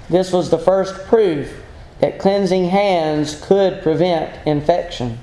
This 0.09 0.31
was 0.31 0.49
the 0.49 0.57
first 0.57 1.05
proof 1.07 1.61
that 1.99 2.19
cleansing 2.19 2.69
hands 2.69 3.39
could 3.45 3.81
prevent 3.81 4.45
infection. 4.47 5.19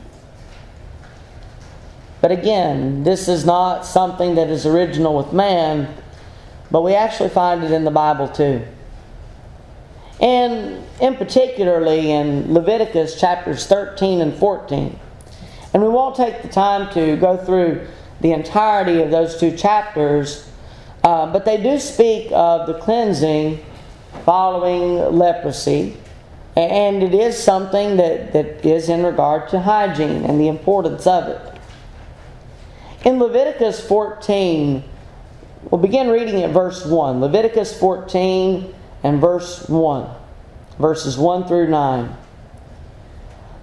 But 2.23 2.31
again, 2.31 3.03
this 3.03 3.27
is 3.29 3.45
not 3.45 3.85
something 3.85 4.37
that 4.37 4.49
is 4.49 4.65
original 4.65 5.17
with 5.17 5.33
man, 5.33 5.93
but 6.71 6.83
we 6.83 6.95
actually 6.95 7.31
find 7.31 7.65
it 7.65 7.73
in 7.73 7.85
the 7.85 7.91
Bible 7.91 8.29
too. 8.29 8.63
And 10.21 10.85
in 11.01 11.17
particularly 11.17 12.13
in 12.13 12.55
Leviticus 12.55 13.21
chapters 13.21 13.67
13 13.67 14.21
and 14.21 14.33
14. 14.33 14.99
And 15.75 15.83
we 15.83 15.89
won't 15.89 16.15
take 16.15 16.43
the 16.43 16.49
time 16.49 16.93
to 16.95 17.17
go 17.17 17.37
through 17.37 17.89
the 18.21 18.31
entirety 18.31 19.03
of 19.03 19.11
those 19.11 19.41
two 19.41 19.57
chapters, 19.57 20.49
uh, 21.03 21.33
but 21.33 21.45
they 21.45 21.61
do 21.61 21.81
speak 21.81 22.31
of 22.31 22.69
the 22.69 22.79
cleansing 22.79 23.59
following 24.25 25.17
leprosy. 25.17 25.97
And 26.55 27.03
it 27.03 27.15
is 27.15 27.37
something 27.37 27.97
that, 27.97 28.33
that 28.33 28.65
is 28.65 28.89
in 28.89 29.03
regard 29.03 29.49
to 29.49 29.59
hygiene 29.59 30.25
and 30.25 30.39
the 30.39 30.47
importance 30.47 31.05
of 31.07 31.27
it. 31.27 31.52
In 33.05 33.19
Leviticus 33.19 33.85
14, 33.89 34.85
we'll 35.65 35.81
begin 35.81 36.09
reading 36.09 36.43
at 36.43 36.51
verse 36.51 36.87
1. 36.87 37.21
Leviticus 37.21 37.77
14 37.81 38.73
and 39.03 39.21
verse 39.21 39.69
1, 39.69 40.09
verses 40.79 41.19
1 41.19 41.49
through 41.49 41.69
9. 41.69 42.17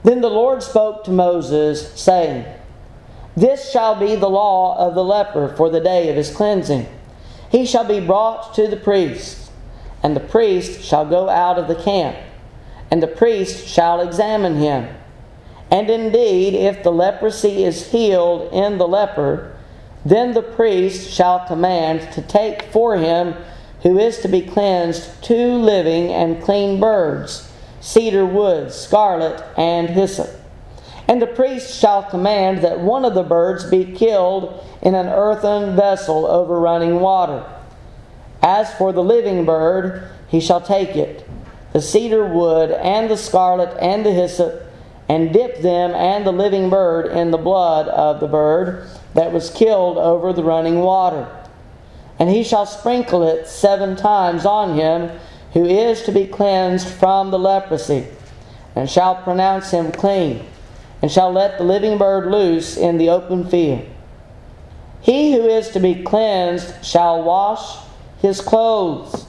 Then 0.03 0.19
the 0.19 0.29
Lord 0.29 0.61
spoke 0.61 1.05
to 1.05 1.11
Moses, 1.11 1.93
saying, 1.97 2.45
This 3.37 3.71
shall 3.71 3.97
be 3.97 4.15
the 4.15 4.29
law 4.29 4.77
of 4.77 4.93
the 4.93 5.05
leper 5.05 5.55
for 5.55 5.69
the 5.69 5.79
day 5.79 6.09
of 6.09 6.17
his 6.17 6.31
cleansing. 6.35 6.85
He 7.49 7.65
shall 7.65 7.85
be 7.85 8.01
brought 8.01 8.53
to 8.55 8.67
the 8.67 8.75
priest, 8.75 9.51
and 10.03 10.17
the 10.17 10.21
priest 10.21 10.81
shall 10.81 11.05
go 11.05 11.29
out 11.29 11.57
of 11.57 11.69
the 11.69 11.81
camp, 11.81 12.17
and 12.91 13.01
the 13.01 13.07
priest 13.07 13.65
shall 13.65 14.01
examine 14.01 14.57
him. 14.57 14.93
And 15.71 15.89
indeed, 15.89 16.55
if 16.55 16.83
the 16.83 16.91
leprosy 16.91 17.63
is 17.63 17.91
healed 17.91 18.51
in 18.51 18.77
the 18.77 18.87
leper, 18.87 19.55
then 20.03 20.33
the 20.33 20.41
priest 20.41 21.11
shall 21.11 21.45
command 21.45 22.11
to 22.13 22.21
take 22.21 22.63
for 22.63 22.97
him 22.97 23.35
who 23.83 23.97
is 23.97 24.19
to 24.19 24.27
be 24.27 24.41
cleansed 24.41 25.23
two 25.23 25.53
living 25.53 26.11
and 26.11 26.41
clean 26.41 26.79
birds, 26.79 27.51
cedar 27.79 28.25
wood, 28.25 28.71
scarlet, 28.71 29.43
and 29.57 29.89
hyssop. 29.89 30.29
And 31.07 31.21
the 31.21 31.27
priest 31.27 31.79
shall 31.79 32.03
command 32.03 32.61
that 32.63 32.79
one 32.79 33.05
of 33.05 33.13
the 33.13 33.23
birds 33.23 33.69
be 33.69 33.85
killed 33.85 34.63
in 34.81 34.95
an 34.95 35.07
earthen 35.07 35.75
vessel 35.75 36.25
over 36.25 36.59
running 36.59 36.99
water. 36.99 37.45
As 38.41 38.73
for 38.75 38.93
the 38.93 39.03
living 39.03 39.45
bird, 39.45 40.09
he 40.27 40.39
shall 40.39 40.61
take 40.61 40.95
it, 40.95 41.27
the 41.73 41.81
cedar 41.81 42.25
wood, 42.25 42.71
and 42.71 43.09
the 43.09 43.17
scarlet, 43.17 43.75
and 43.81 44.05
the 44.05 44.11
hyssop, 44.11 44.68
and 45.09 45.33
dip 45.33 45.61
them 45.61 45.91
and 45.91 46.25
the 46.25 46.31
living 46.31 46.69
bird 46.69 47.07
in 47.07 47.31
the 47.31 47.37
blood 47.37 47.87
of 47.87 48.19
the 48.19 48.27
bird 48.27 48.87
that 49.15 49.33
was 49.33 49.49
killed 49.49 49.97
over 49.97 50.31
the 50.31 50.43
running 50.43 50.79
water. 50.79 51.27
And 52.19 52.29
he 52.29 52.43
shall 52.43 52.67
sprinkle 52.67 53.27
it 53.27 53.47
seven 53.47 53.95
times 53.95 54.45
on 54.45 54.75
him 54.75 55.09
who 55.53 55.65
is 55.65 56.03
to 56.03 56.11
be 56.11 56.27
cleansed 56.27 56.87
from 56.87 57.31
the 57.31 57.39
leprosy, 57.39 58.05
and 58.75 58.87
shall 58.87 59.15
pronounce 59.15 59.71
him 59.71 59.91
clean, 59.91 60.45
and 61.01 61.11
shall 61.11 61.31
let 61.31 61.57
the 61.57 61.63
living 61.63 61.97
bird 61.97 62.29
loose 62.29 62.77
in 62.77 62.99
the 62.99 63.09
open 63.09 63.49
field. 63.49 63.83
He 65.01 65.31
who 65.31 65.47
is 65.47 65.69
to 65.69 65.79
be 65.79 66.03
cleansed 66.03 66.85
shall 66.85 67.23
wash 67.23 67.77
his 68.21 68.41
clothes, 68.41 69.25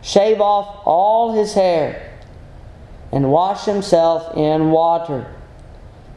shave 0.00 0.40
off 0.40 0.80
all 0.86 1.34
his 1.34 1.52
hair 1.52 2.03
and 3.14 3.30
wash 3.30 3.64
himself 3.64 4.36
in 4.36 4.72
water, 4.72 5.32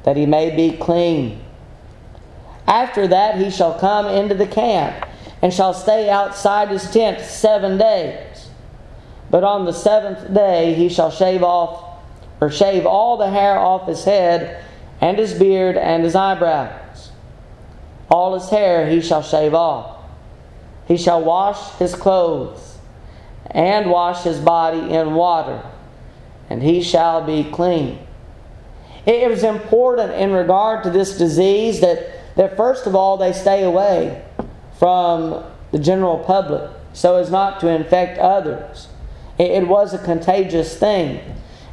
that 0.02 0.18
he 0.18 0.26
may 0.26 0.56
be 0.56 0.76
clean. 0.76 1.40
After 2.66 3.08
that, 3.08 3.38
he 3.38 3.52
shall 3.52 3.78
come 3.78 4.08
into 4.08 4.34
the 4.34 4.48
camp 4.48 5.06
and 5.44 5.54
shall 5.54 5.76
stay 5.76 6.10
outside 6.10 6.70
his 6.70 6.90
tent 6.90 7.22
seven 7.22 7.78
days. 7.78 8.50
But 9.30 9.44
on 9.44 9.66
the 9.66 9.74
seventh 9.74 10.34
day 10.34 10.74
he 10.74 10.90
shall 10.90 11.12
shave 11.12 11.44
off, 11.44 12.02
or 12.42 12.50
shave 12.50 12.88
all 12.88 13.18
the 13.18 13.30
hair 13.30 13.60
off 13.60 13.88
his 13.88 14.04
head, 14.04 14.64
and 15.00 15.20
his 15.20 15.36
beard, 15.36 15.78
and 15.78 16.04
his 16.04 16.16
eyebrows. 16.16 17.12
All 18.10 18.34
his 18.34 18.50
hair 18.50 18.90
he 18.90 19.02
shall 19.02 19.22
shave 19.22 19.54
off. 19.54 19.98
He 20.88 20.98
shall 20.98 21.24
wash 21.24 21.74
his 21.78 21.94
clothes, 21.94 22.80
and 23.52 23.92
wash 23.92 24.24
his 24.24 24.40
body 24.40 24.92
in 24.96 25.14
water 25.14 25.62
and 26.50 26.64
he 26.64 26.82
shall 26.82 27.26
be 27.26 27.44
clean. 27.44 28.00
It 29.06 29.30
was 29.30 29.44
important 29.44 30.14
in 30.14 30.32
regard 30.32 30.84
to 30.84 30.90
this 30.90 31.18
disease 31.18 31.80
that, 31.80 32.36
that 32.36 32.58
first 32.58 32.88
of 32.88 32.96
all, 32.96 33.18
they 33.18 33.32
stay 33.32 33.64
away 33.64 34.24
from 34.78 35.44
the 35.72 35.80
general 35.80 36.20
public 36.20 36.70
so 36.94 37.16
as 37.16 37.30
not 37.30 37.60
to 37.60 37.70
infect 37.70 38.18
others. 38.18 38.88
It, 39.38 39.52
it 39.52 39.68
was 39.68 39.94
a 39.94 39.98
contagious 40.00 40.78
thing. 40.78 41.22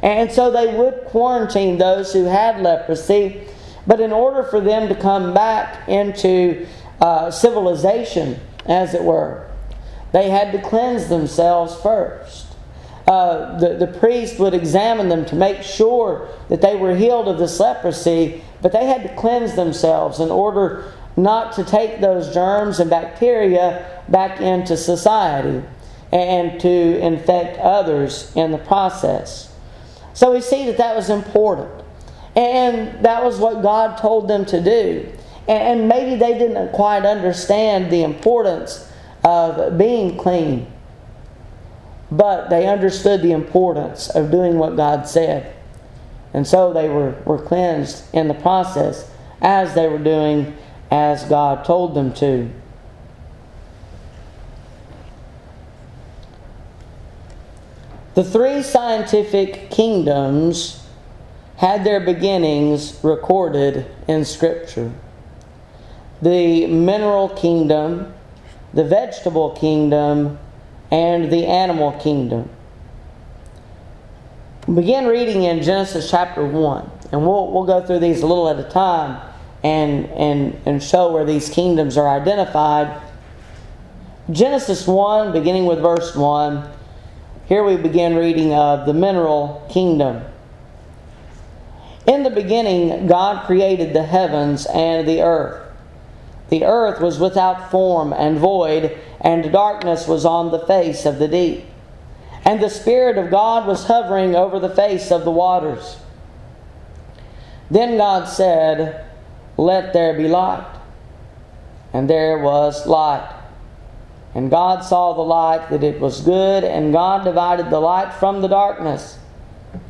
And 0.01 0.31
so 0.31 0.51
they 0.51 0.75
would 0.75 1.05
quarantine 1.05 1.77
those 1.77 2.13
who 2.13 2.25
had 2.25 2.61
leprosy, 2.61 3.41
but 3.87 3.99
in 3.99 4.11
order 4.11 4.43
for 4.43 4.59
them 4.59 4.87
to 4.87 4.95
come 4.95 5.33
back 5.33 5.89
into 5.89 6.67
uh, 7.01 7.31
civilization, 7.31 8.39
as 8.65 8.93
it 8.93 9.03
were, 9.03 9.49
they 10.11 10.29
had 10.29 10.51
to 10.51 10.61
cleanse 10.61 11.09
themselves 11.09 11.75
first 11.81 12.44
uh, 13.07 13.57
the, 13.59 13.75
the 13.75 13.99
priest 13.99 14.39
would 14.39 14.53
examine 14.53 15.09
them 15.09 15.25
to 15.25 15.35
make 15.35 15.61
sure 15.61 16.27
that 16.49 16.61
they 16.61 16.75
were 16.75 16.95
healed 16.95 17.27
of 17.27 17.37
this 17.37 17.59
leprosy, 17.59 18.43
but 18.61 18.71
they 18.71 18.85
had 18.85 19.03
to 19.03 19.15
cleanse 19.15 19.55
themselves 19.55 20.19
in 20.19 20.31
order 20.31 20.91
not 21.15 21.53
to 21.53 21.63
take 21.63 22.01
those 22.01 22.33
germs 22.33 22.79
and 22.79 22.89
bacteria 22.89 24.01
back 24.09 24.41
into 24.41 24.75
society 24.75 25.63
and 26.11 26.59
to 26.59 26.99
infect 26.99 27.59
others 27.59 28.31
in 28.35 28.51
the 28.51 28.57
process. 28.57 29.53
So 30.13 30.33
we 30.33 30.41
see 30.41 30.65
that 30.65 30.77
that 30.77 30.95
was 30.95 31.09
important. 31.09 31.83
And 32.35 33.05
that 33.05 33.23
was 33.23 33.37
what 33.37 33.61
God 33.61 33.97
told 33.97 34.27
them 34.27 34.45
to 34.47 34.61
do. 34.61 35.11
And 35.47 35.87
maybe 35.87 36.15
they 36.15 36.37
didn't 36.37 36.71
quite 36.71 37.05
understand 37.05 37.91
the 37.91 38.03
importance 38.03 38.91
of 39.23 39.77
being 39.77 40.17
clean 40.17 40.71
but 42.15 42.49
they 42.49 42.67
understood 42.67 43.21
the 43.21 43.31
importance 43.31 44.09
of 44.09 44.31
doing 44.31 44.57
what 44.57 44.77
God 44.77 45.07
said. 45.07 45.53
And 46.33 46.47
so 46.47 46.71
they 46.71 46.87
were, 46.87 47.15
were 47.25 47.41
cleansed 47.41 48.05
in 48.13 48.27
the 48.27 48.33
process 48.33 49.09
as 49.41 49.73
they 49.73 49.87
were 49.87 49.99
doing 49.99 50.55
as 50.91 51.25
God 51.25 51.65
told 51.65 51.93
them 51.93 52.13
to. 52.13 52.49
The 58.13 58.23
three 58.23 58.63
scientific 58.63 59.69
kingdoms 59.69 60.87
had 61.57 61.83
their 61.83 61.99
beginnings 61.99 62.97
recorded 63.03 63.85
in 64.07 64.23
Scripture 64.25 64.93
the 66.21 66.65
mineral 66.67 67.27
kingdom, 67.29 68.13
the 68.73 68.85
vegetable 68.85 69.51
kingdom, 69.51 70.39
and 70.91 71.31
the 71.31 71.45
animal 71.45 71.91
kingdom. 71.93 72.49
begin 74.73 75.05
reading 75.07 75.43
in 75.43 75.61
Genesis 75.61 76.09
chapter 76.09 76.45
1, 76.45 76.91
and 77.11 77.25
we'll, 77.25 77.51
we'll 77.51 77.65
go 77.65 77.85
through 77.85 77.99
these 77.99 78.21
a 78.21 78.27
little 78.27 78.49
at 78.49 78.59
a 78.59 78.69
time 78.69 79.21
and, 79.63 80.05
and, 80.11 80.59
and 80.65 80.83
show 80.83 81.11
where 81.11 81.25
these 81.25 81.49
kingdoms 81.49 81.97
are 81.97 82.07
identified. 82.07 83.01
Genesis 84.31 84.87
1, 84.87 85.31
beginning 85.31 85.65
with 85.65 85.79
verse 85.79 86.15
1 86.15 86.71
here 87.47 87.63
we 87.63 87.77
begin 87.77 88.15
reading 88.15 88.53
of 88.55 88.87
the 88.87 88.93
mineral 88.93 89.67
kingdom. 89.69 90.23
In 92.07 92.23
the 92.23 92.31
beginning, 92.31 93.05
God 93.05 93.45
created 93.45 93.93
the 93.93 94.01
heavens 94.01 94.65
and 94.65 95.07
the 95.07 95.21
earth. 95.21 95.61
The 96.49 96.65
earth 96.65 97.01
was 97.01 97.19
without 97.19 97.71
form 97.71 98.13
and 98.13 98.37
void, 98.37 98.97
and 99.21 99.51
darkness 99.51 100.07
was 100.07 100.25
on 100.25 100.51
the 100.51 100.65
face 100.65 101.05
of 101.05 101.17
the 101.17 101.27
deep. 101.27 101.65
And 102.43 102.61
the 102.61 102.69
Spirit 102.69 103.17
of 103.17 103.31
God 103.31 103.67
was 103.67 103.85
hovering 103.85 104.35
over 104.35 104.59
the 104.59 104.69
face 104.69 105.11
of 105.11 105.25
the 105.25 105.31
waters. 105.31 105.97
Then 107.71 107.97
God 107.97 108.29
said, 108.29 109.05
Let 109.57 109.93
there 109.93 110.13
be 110.13 110.27
light. 110.27 110.67
And 111.91 112.07
there 112.09 112.37
was 112.37 112.85
light. 112.85 113.31
And 114.35 114.51
God 114.51 114.83
saw 114.83 115.13
the 115.13 115.21
light 115.21 115.69
that 115.69 115.83
it 115.83 115.99
was 115.99 116.21
good, 116.21 116.63
and 116.63 116.91
God 116.93 117.23
divided 117.23 117.69
the 117.69 117.79
light 117.79 118.13
from 118.13 118.41
the 118.41 118.49
darkness. 118.49 119.17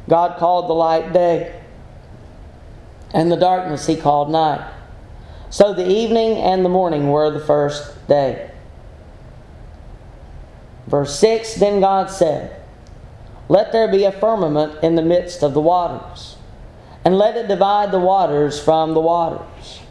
God 0.07 0.37
called 0.37 0.69
the 0.69 0.73
light 0.73 1.11
day, 1.11 1.61
and 3.11 3.31
the 3.31 3.37
darkness 3.37 3.87
he 3.87 3.95
called 3.95 4.29
night. 4.29 4.74
So 5.49 5.73
the 5.73 5.87
evening 5.87 6.37
and 6.37 6.65
the 6.65 6.69
morning 6.69 7.09
were 7.09 7.29
the 7.31 7.39
first 7.39 8.07
day. 8.07 8.51
Verse 10.87 11.17
6 11.19 11.55
Then 11.55 11.79
God 11.79 12.09
said, 12.09 12.61
Let 13.49 13.71
there 13.71 13.91
be 13.91 14.03
a 14.03 14.11
firmament 14.11 14.83
in 14.83 14.95
the 14.95 15.01
midst 15.01 15.43
of 15.43 15.53
the 15.53 15.61
waters, 15.61 16.37
and 17.03 17.17
let 17.17 17.37
it 17.37 17.47
divide 17.47 17.91
the 17.91 17.99
waters 17.99 18.61
from 18.61 18.93
the 18.93 19.01
waters. 19.01 19.81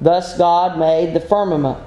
Thus 0.00 0.36
God 0.38 0.78
made 0.78 1.14
the 1.14 1.20
firmament 1.20 1.78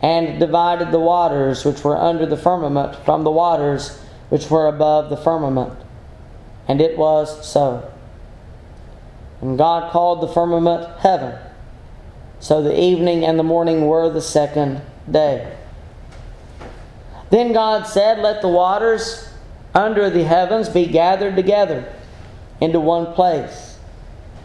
and 0.00 0.38
divided 0.38 0.92
the 0.92 1.00
waters 1.00 1.64
which 1.64 1.82
were 1.82 1.96
under 1.96 2.26
the 2.26 2.36
firmament 2.36 2.94
from 3.04 3.24
the 3.24 3.30
waters 3.30 3.98
which 4.28 4.50
were 4.50 4.68
above 4.68 5.10
the 5.10 5.16
firmament. 5.16 5.72
And 6.68 6.80
it 6.80 6.98
was 6.98 7.48
so. 7.48 7.90
And 9.40 9.58
God 9.58 9.90
called 9.90 10.22
the 10.22 10.28
firmament 10.32 11.00
heaven. 11.00 11.36
So 12.40 12.62
the 12.62 12.78
evening 12.78 13.24
and 13.24 13.38
the 13.38 13.42
morning 13.42 13.86
were 13.86 14.10
the 14.10 14.20
second 14.20 14.82
day. 15.10 15.56
Then 17.30 17.52
God 17.52 17.86
said, 17.86 18.18
Let 18.18 18.42
the 18.42 18.48
waters 18.48 19.28
under 19.74 20.08
the 20.10 20.24
heavens 20.24 20.68
be 20.68 20.86
gathered 20.86 21.36
together 21.36 21.92
into 22.60 22.80
one 22.80 23.12
place. 23.14 23.78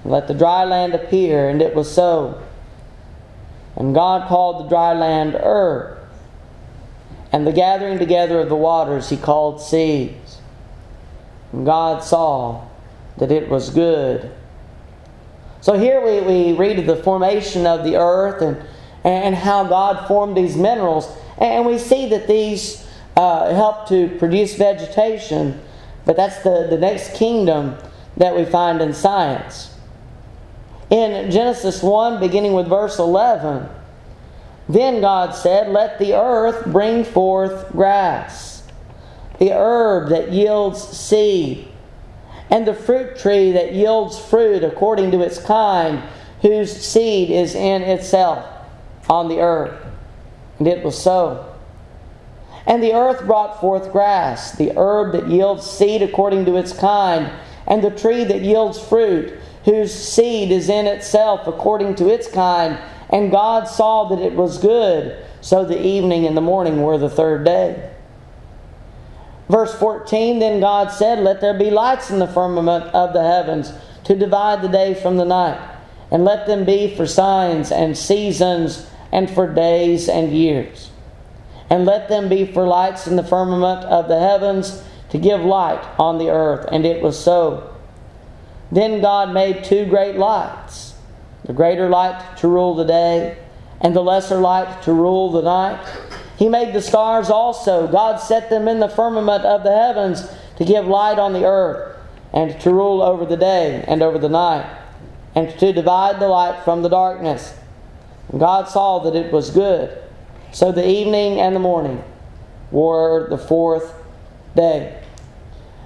Let 0.03 0.27
the 0.27 0.33
dry 0.33 0.63
land 0.65 0.93
appear. 0.93 1.49
And 1.49 1.61
it 1.61 1.75
was 1.75 1.93
so. 1.93 2.41
And 3.75 3.93
God 3.93 4.27
called 4.27 4.65
the 4.65 4.69
dry 4.69 4.93
land 4.93 5.35
earth, 5.41 5.97
and 7.31 7.47
the 7.47 7.53
gathering 7.53 7.97
together 7.97 8.39
of 8.39 8.49
the 8.49 8.55
waters 8.55 9.09
he 9.09 9.17
called 9.17 9.61
seas. 9.61 10.39
And 11.53 11.65
God 11.65 12.03
saw 12.03 12.67
that 13.17 13.31
it 13.31 13.49
was 13.49 13.69
good. 13.69 14.31
So 15.61 15.77
here 15.77 16.01
we, 16.03 16.21
we 16.21 16.53
read 16.53 16.85
the 16.85 16.95
formation 16.97 17.67
of 17.67 17.83
the 17.83 17.95
earth 17.95 18.41
and, 18.41 18.65
and 19.03 19.35
how 19.35 19.63
God 19.63 20.07
formed 20.07 20.35
these 20.35 20.57
minerals. 20.57 21.09
And 21.37 21.65
we 21.65 21.77
see 21.77 22.09
that 22.09 22.27
these 22.27 22.87
uh, 23.15 23.53
help 23.53 23.87
to 23.89 24.09
produce 24.17 24.55
vegetation, 24.55 25.61
but 26.05 26.15
that's 26.15 26.41
the, 26.43 26.67
the 26.69 26.77
next 26.77 27.15
kingdom 27.15 27.77
that 28.17 28.35
we 28.35 28.45
find 28.45 28.81
in 28.81 28.93
science. 28.93 29.75
In 30.89 31.31
Genesis 31.31 31.81
1, 31.81 32.19
beginning 32.19 32.53
with 32.53 32.67
verse 32.67 32.99
11, 32.99 33.69
then 34.67 35.01
God 35.01 35.35
said, 35.35 35.69
Let 35.69 35.99
the 35.99 36.13
earth 36.13 36.65
bring 36.65 37.03
forth 37.03 37.71
grass, 37.71 38.63
the 39.39 39.51
herb 39.51 40.09
that 40.09 40.31
yields 40.31 40.81
seed, 40.81 41.70
and 42.51 42.67
the 42.67 42.73
fruit 42.73 43.17
tree 43.17 43.53
that 43.53 43.73
yields 43.73 44.19
fruit 44.19 44.63
according 44.63 45.11
to 45.11 45.21
its 45.21 45.39
kind, 45.39 46.03
whose 46.41 46.71
seed 46.71 47.29
is 47.29 47.55
in 47.55 47.81
itself 47.81 48.45
on 49.09 49.29
the 49.29 49.39
earth. 49.39 49.83
And 50.59 50.67
it 50.67 50.83
was 50.83 51.01
so. 51.01 51.47
And 52.67 52.83
the 52.83 52.93
earth 52.93 53.25
brought 53.25 53.59
forth 53.59 53.91
grass, 53.91 54.51
the 54.51 54.77
herb 54.77 55.13
that 55.13 55.29
yields 55.29 55.67
seed 55.67 56.01
according 56.01 56.45
to 56.45 56.57
its 56.57 56.73
kind, 56.73 57.31
and 57.65 57.81
the 57.81 57.89
tree 57.89 58.25
that 58.25 58.41
yields 58.41 58.79
fruit 58.79 59.33
whose 59.65 59.93
seed 59.93 60.51
is 60.51 60.69
in 60.69 60.87
itself 60.87 61.47
according 61.47 61.95
to 61.95 62.09
its 62.09 62.27
kind. 62.27 62.77
And 63.09 63.31
God 63.31 63.67
saw 63.67 64.09
that 64.09 64.19
it 64.19 64.33
was 64.33 64.57
good. 64.57 65.23
So 65.41 65.65
the 65.65 65.81
evening 65.83 66.25
and 66.25 66.35
the 66.35 66.41
morning 66.41 66.81
were 66.81 66.97
the 66.97 67.09
third 67.09 67.45
day. 67.45 67.90
Verse 69.51 69.75
14 69.75 70.39
Then 70.39 70.61
God 70.61 70.91
said, 70.91 71.19
Let 71.19 71.41
there 71.41 71.57
be 71.57 71.69
lights 71.69 72.09
in 72.09 72.19
the 72.19 72.27
firmament 72.27 72.85
of 72.85 73.11
the 73.11 73.21
heavens 73.21 73.73
to 74.05 74.15
divide 74.15 74.61
the 74.61 74.69
day 74.69 74.93
from 74.93 75.17
the 75.17 75.25
night, 75.25 75.59
and 76.09 76.23
let 76.23 76.47
them 76.47 76.63
be 76.63 76.95
for 76.95 77.05
signs 77.05 77.69
and 77.69 77.97
seasons 77.97 78.89
and 79.11 79.29
for 79.29 79.53
days 79.53 80.07
and 80.07 80.31
years. 80.31 80.89
And 81.69 81.85
let 81.85 82.07
them 82.07 82.29
be 82.29 82.45
for 82.45 82.65
lights 82.65 83.07
in 83.07 83.17
the 83.17 83.25
firmament 83.25 83.83
of 83.85 84.07
the 84.07 84.19
heavens 84.19 84.81
to 85.09 85.17
give 85.17 85.41
light 85.41 85.83
on 85.99 86.17
the 86.17 86.29
earth. 86.29 86.65
And 86.71 86.85
it 86.85 87.01
was 87.01 87.21
so. 87.21 87.75
Then 88.71 89.01
God 89.01 89.33
made 89.33 89.65
two 89.65 89.85
great 89.85 90.15
lights 90.15 90.95
the 91.43 91.53
greater 91.53 91.89
light 91.89 92.37
to 92.37 92.47
rule 92.47 92.75
the 92.75 92.85
day, 92.85 93.37
and 93.81 93.93
the 93.93 94.01
lesser 94.01 94.37
light 94.37 94.83
to 94.83 94.93
rule 94.93 95.31
the 95.31 95.41
night. 95.41 96.10
He 96.41 96.49
made 96.49 96.73
the 96.73 96.81
stars 96.81 97.29
also. 97.29 97.87
God 97.87 98.19
set 98.19 98.49
them 98.49 98.67
in 98.67 98.79
the 98.79 98.89
firmament 98.89 99.45
of 99.45 99.61
the 99.61 99.77
heavens 99.77 100.27
to 100.55 100.65
give 100.65 100.87
light 100.87 101.19
on 101.19 101.33
the 101.33 101.45
earth, 101.45 101.95
and 102.33 102.59
to 102.61 102.73
rule 102.73 103.03
over 103.03 103.27
the 103.27 103.37
day 103.37 103.85
and 103.87 104.01
over 104.01 104.17
the 104.17 104.27
night, 104.27 104.65
and 105.35 105.51
to 105.59 105.71
divide 105.71 106.19
the 106.19 106.27
light 106.27 106.63
from 106.63 106.81
the 106.81 106.89
darkness. 106.89 107.53
And 108.29 108.39
God 108.39 108.67
saw 108.67 108.97
that 109.03 109.15
it 109.15 109.31
was 109.31 109.51
good. 109.51 109.95
So 110.51 110.71
the 110.71 110.83
evening 110.83 111.39
and 111.39 111.55
the 111.55 111.59
morning 111.59 112.03
were 112.71 113.29
the 113.29 113.37
fourth 113.37 113.93
day. 114.55 114.99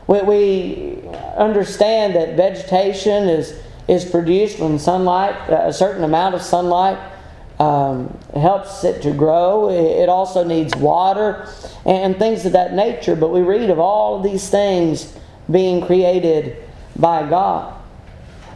We, 0.08 1.02
understand 1.36 2.15
that 2.15 2.38
vegetation 2.38 3.28
is, 3.28 3.62
is 3.89 4.06
produced 4.06 4.60
when 4.60 4.80
sunlight, 4.80 5.36
uh, 5.50 5.63
a 5.65 5.74
certain 5.74 6.06
amount 6.06 6.34
of 6.34 6.41
sunlight, 6.41 6.98
um, 7.60 8.18
helps 8.34 8.84
it 8.84 9.02
to 9.04 9.13
grow. 9.13 9.70
It 9.70 10.10
also 10.10 10.44
needs 10.44 10.76
water 10.76 11.50
and 11.86 12.18
things 12.18 12.46
of 12.46 12.54
that 12.54 12.74
nature. 12.74 13.15
But 13.15 13.30
we 13.30 13.41
read 13.41 13.70
of 13.70 13.80
all 13.80 14.18
of 14.18 14.24
these 14.24 14.50
things 14.50 15.15
being 15.50 15.86
created 15.86 16.58
by 16.96 17.28
God. 17.30 17.74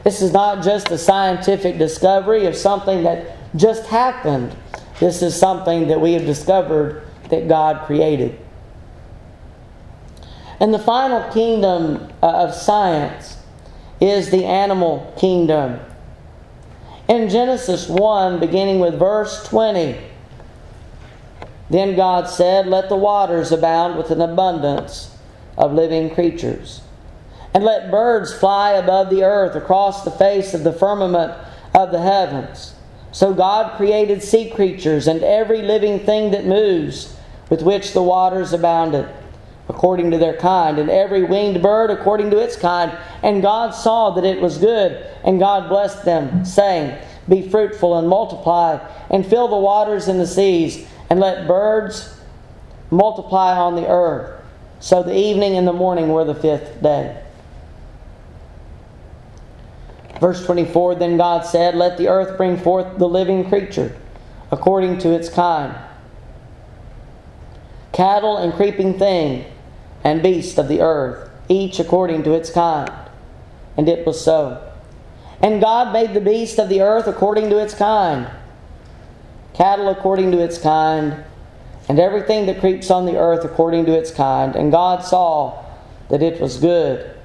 This 0.04 0.22
is 0.22 0.32
not 0.32 0.64
just 0.64 0.90
a 0.92 0.98
scientific 0.98 1.78
discovery 1.78 2.46
of 2.46 2.56
something 2.56 3.04
that 3.04 3.36
just 3.56 3.86
happened. 3.88 4.56
This 5.00 5.22
is 5.22 5.36
something 5.36 5.88
that 5.88 6.00
we 6.02 6.14
have 6.14 6.26
discovered 6.26 7.04
that 7.30 7.48
God 7.48 7.86
created. 7.86 8.38
And 10.60 10.74
the 10.74 10.80
final 10.80 11.32
kingdom 11.32 12.12
uh, 12.22 12.48
of 12.48 12.54
science 12.54 13.38
is 14.02 14.30
the 14.30 14.46
animal 14.46 15.14
kingdom. 15.18 15.80
In 17.10 17.28
Genesis 17.28 17.89
1, 17.89 18.39
beginning 18.39 18.80
with 18.80 19.00
verse 19.00 19.43
20, 19.48 19.98
then 21.67 21.95
God 21.95 22.30
said, 22.30 22.67
Let 22.67 22.88
the 22.88 22.95
waters 22.95 23.52
abound 23.52 23.98
with 23.98 24.12
an 24.12 24.22
abundance 24.22 25.17
of 25.58 25.74
living 25.74 26.13
creatures, 26.13 26.82
and 27.52 27.63
let 27.63 27.89
birds 27.89 28.32
fly 28.32 28.74
above 28.74 29.10
the 29.10 29.24
earth 29.24 29.56
across 29.56 30.04
the 30.04 30.12
face 30.12 30.54
of 30.54 30.63
the 30.63 30.72
firmament 30.72 31.34
of 31.74 31.91
the 31.91 32.02
heavens. 32.02 32.76
So 33.12 33.34
God 33.34 33.76
created 33.76 34.22
sea 34.22 34.52
creatures 34.52 35.08
and 35.08 35.24
every 35.24 35.63
living 35.63 36.02
thing 36.02 36.30
that 36.30 36.45
moves, 36.45 37.17
with 37.50 37.63
which 37.63 37.93
the 37.93 38.04
waters 38.04 38.54
abounded 38.54 39.10
according 39.70 40.12
to 40.12 40.18
their 40.18 40.36
kind, 40.36 40.80
and 40.80 40.90
every 40.90 41.24
winged 41.24 41.62
bird 41.62 41.92
according 41.92 42.32
to 42.32 42.40
its 42.40 42.56
kind. 42.56 42.92
And 43.24 43.42
God 43.42 43.72
saw 43.72 44.10
that 44.12 44.26
it 44.26 44.42
was 44.42 44.58
good, 44.58 45.06
and 45.24 45.40
God 45.40 45.70
blessed 45.70 46.04
them, 46.04 46.44
saying, 46.44 46.98
Be 47.30 47.48
fruitful 47.48 47.98
and 47.98 48.10
multiply, 48.10 48.80
and 49.10 49.26
fill 49.26 49.48
the 49.48 49.58
waters 49.58 50.08
and 50.08 50.20
the 50.20 50.28
seas, 50.28 50.88
and 51.10 51.20
let 51.20 51.48
birds 51.48 52.20
multiply 52.90 53.56
on 53.56 53.76
the 53.76 53.88
earth. 53.88 54.42
So 54.80 55.04
the 55.04 55.16
evening 55.16 55.56
and 55.56 55.68
the 55.68 55.74
morning 55.74 56.10
were 56.10 56.26
the 56.26 56.36
fifth 56.36 56.82
day. 56.82 57.24
Verse 60.20 60.44
24 60.46 60.96
Then 60.96 61.18
God 61.18 61.46
said, 61.46 61.76
Let 61.76 61.98
the 61.98 62.08
earth 62.08 62.38
bring 62.38 62.58
forth 62.58 62.98
the 62.98 63.08
living 63.08 63.48
creature, 63.48 63.96
according 64.52 64.98
to 65.00 65.14
its 65.14 65.30
kind 65.30 65.76
cattle 68.00 68.38
and 68.38 68.54
creeping 68.54 68.98
thing 68.98 69.44
and 70.04 70.24
beast 70.24 70.58
of 70.58 70.68
the 70.68 70.82
earth, 70.82 71.30
each 71.48 71.80
according 71.80 72.24
to 72.24 72.34
its 72.34 72.50
kind. 72.50 72.92
And 73.78 73.88
it 73.88 74.06
was 74.06 74.24
so. 74.24 74.66
And 75.42 75.62
God 75.62 75.94
made 75.94 76.14
the 76.14 76.22
beast 76.22 76.60
of 76.60 76.70
the 76.70 76.82
earth 76.82 77.08
according 77.08 77.50
to 77.50 77.60
its 77.60 77.74
kind, 77.74 78.30
cattle 79.54 79.90
according 79.90 80.32
to 80.32 80.40
its 80.40 80.58
kind, 80.58 81.24
and 81.88 82.00
everything 82.00 82.46
that 82.46 82.60
creeps 82.60 82.92
on 82.92 83.06
the 83.06 83.18
earth 83.18 83.44
according 83.46 83.86
to 83.86 83.98
its 83.98 84.12
kind. 84.12 84.56
And 84.56 84.72
God 84.72 85.04
saw 85.04 85.66
that 86.10 86.22
it 86.22 86.42
was 86.42 86.58
good. 86.58 87.16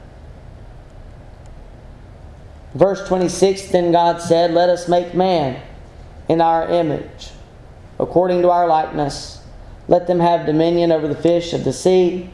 Verse 2.75 3.07
26 3.07 3.69
Then 3.69 3.93
God 3.93 4.21
said, 4.21 4.53
Let 4.53 4.69
us 4.69 4.89
make 4.89 5.15
man 5.15 5.61
in 6.29 6.41
our 6.41 6.69
image, 6.69 7.31
according 7.99 8.43
to 8.43 8.51
our 8.51 8.67
likeness. 8.67 9.43
Let 9.87 10.07
them 10.07 10.21
have 10.21 10.47
dominion 10.47 10.93
over 10.93 11.07
the 11.07 11.15
fish 11.15 11.53
of 11.53 11.65
the 11.65 11.73
sea 11.73 12.31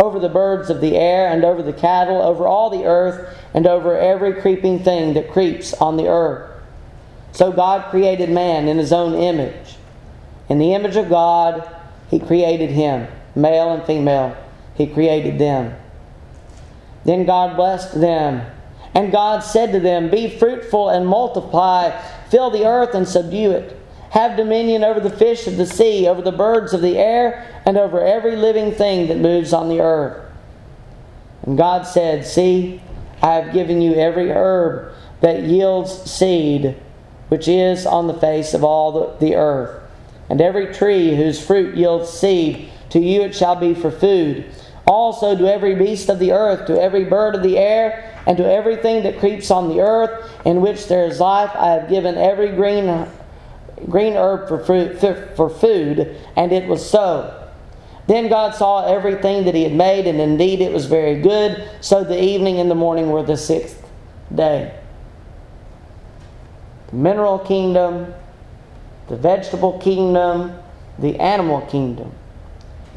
over 0.00 0.18
the 0.18 0.28
birds 0.28 0.70
of 0.70 0.80
the 0.80 0.96
air, 0.96 1.28
and 1.28 1.44
over 1.44 1.62
the 1.62 1.72
cattle, 1.72 2.22
over 2.22 2.46
all 2.46 2.70
the 2.70 2.84
earth, 2.84 3.36
and 3.54 3.66
over 3.66 3.96
every 3.96 4.40
creeping 4.40 4.82
thing 4.82 5.14
that 5.14 5.30
creeps 5.30 5.74
on 5.74 5.96
the 5.96 6.08
earth. 6.08 6.50
So 7.32 7.52
God 7.52 7.90
created 7.90 8.30
man 8.30 8.66
in 8.66 8.78
his 8.78 8.92
own 8.92 9.14
image. 9.14 9.76
In 10.48 10.58
the 10.58 10.74
image 10.74 10.96
of 10.96 11.08
God, 11.08 11.68
he 12.08 12.18
created 12.18 12.70
him, 12.70 13.06
male 13.34 13.72
and 13.72 13.84
female, 13.84 14.36
he 14.74 14.86
created 14.86 15.38
them. 15.38 15.76
Then 17.04 17.24
God 17.24 17.56
blessed 17.56 18.00
them. 18.00 18.46
And 18.94 19.12
God 19.12 19.40
said 19.40 19.72
to 19.72 19.80
them, 19.80 20.10
Be 20.10 20.36
fruitful 20.38 20.88
and 20.88 21.06
multiply, 21.06 21.90
fill 22.28 22.50
the 22.50 22.66
earth 22.66 22.94
and 22.94 23.06
subdue 23.06 23.52
it 23.52 23.79
have 24.10 24.36
dominion 24.36 24.84
over 24.84 25.00
the 25.00 25.10
fish 25.10 25.46
of 25.46 25.56
the 25.56 25.66
sea, 25.66 26.06
over 26.06 26.20
the 26.20 26.32
birds 26.32 26.72
of 26.72 26.82
the 26.82 26.98
air, 26.98 27.62
and 27.64 27.76
over 27.76 28.04
every 28.04 28.36
living 28.36 28.72
thing 28.72 29.08
that 29.08 29.18
moves 29.18 29.52
on 29.52 29.68
the 29.68 29.80
earth. 29.80 30.30
And 31.42 31.56
God 31.56 31.86
said, 31.86 32.26
See, 32.26 32.82
I 33.22 33.34
have 33.34 33.52
given 33.52 33.80
you 33.80 33.94
every 33.94 34.30
herb 34.30 34.92
that 35.20 35.44
yields 35.44 36.10
seed, 36.10 36.76
which 37.28 37.46
is 37.46 37.86
on 37.86 38.08
the 38.08 38.14
face 38.14 38.52
of 38.52 38.64
all 38.64 39.16
the, 39.20 39.36
earth, 39.36 39.80
and 40.28 40.40
every 40.40 40.72
tree 40.72 41.14
whose 41.14 41.44
fruit 41.44 41.76
yields 41.76 42.10
seed. 42.10 42.68
To 42.90 42.98
you 42.98 43.22
it 43.22 43.36
shall 43.36 43.54
be 43.54 43.74
for 43.74 43.90
food. 43.90 44.44
Also 44.86 45.36
to 45.36 45.46
every 45.46 45.76
beast 45.76 46.08
of 46.08 46.18
the 46.18 46.32
earth, 46.32 46.66
to 46.66 46.80
every 46.80 47.04
bird 47.04 47.36
of 47.36 47.44
the 47.44 47.58
air, 47.58 48.20
and 48.26 48.36
to 48.36 48.52
everything 48.52 49.04
that 49.04 49.20
creeps 49.20 49.52
on 49.52 49.68
the 49.68 49.80
earth, 49.80 50.28
in 50.44 50.60
which 50.60 50.88
there 50.88 51.04
is 51.04 51.20
life, 51.20 51.50
I 51.54 51.68
have 51.68 51.88
given 51.88 52.16
every 52.16 52.50
green 52.50 53.06
green 53.88 54.14
herb 54.14 54.48
for, 54.48 54.58
fruit, 54.58 54.98
for 55.36 55.48
food, 55.48 56.16
and 56.36 56.52
it 56.52 56.68
was 56.68 56.88
so. 56.88 57.36
Then 58.06 58.28
God 58.28 58.54
saw 58.54 58.92
everything 58.92 59.44
that 59.44 59.54
He 59.54 59.62
had 59.62 59.74
made, 59.74 60.06
and 60.06 60.20
indeed 60.20 60.60
it 60.60 60.72
was 60.72 60.86
very 60.86 61.20
good. 61.20 61.68
So 61.80 62.02
the 62.02 62.20
evening 62.20 62.58
and 62.58 62.70
the 62.70 62.74
morning 62.74 63.10
were 63.10 63.22
the 63.22 63.36
sixth 63.36 63.86
day. 64.34 64.74
The 66.88 66.96
mineral 66.96 67.38
kingdom, 67.38 68.12
the 69.08 69.16
vegetable 69.16 69.78
kingdom, 69.78 70.58
the 70.98 71.18
animal 71.20 71.60
kingdom. 71.62 72.12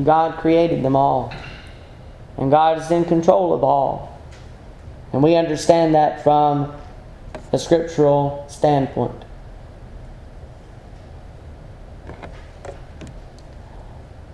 God 0.04 0.40
created 0.40 0.84
them 0.84 0.96
all. 0.96 1.34
And 2.38 2.50
God 2.50 2.80
is 2.80 2.90
in 2.90 3.06
control 3.06 3.54
of 3.54 3.64
all. 3.64 4.20
And 5.12 5.22
we 5.22 5.36
understand 5.36 5.94
that 5.94 6.24
from 6.24 6.74
a 7.52 7.60
scriptural 7.60 8.46
standpoint. 8.50 9.26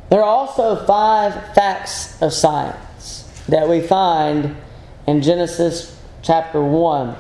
There 0.10 0.22
are 0.22 0.24
also 0.24 0.86
five 0.86 1.54
facts 1.54 2.20
of 2.22 2.34
science 2.34 3.44
that 3.48 3.70
we 3.70 3.82
find 3.82 4.56
in 5.06 5.22
Genesis 5.22 5.96
chapter 6.24 6.62
1. 6.62 7.16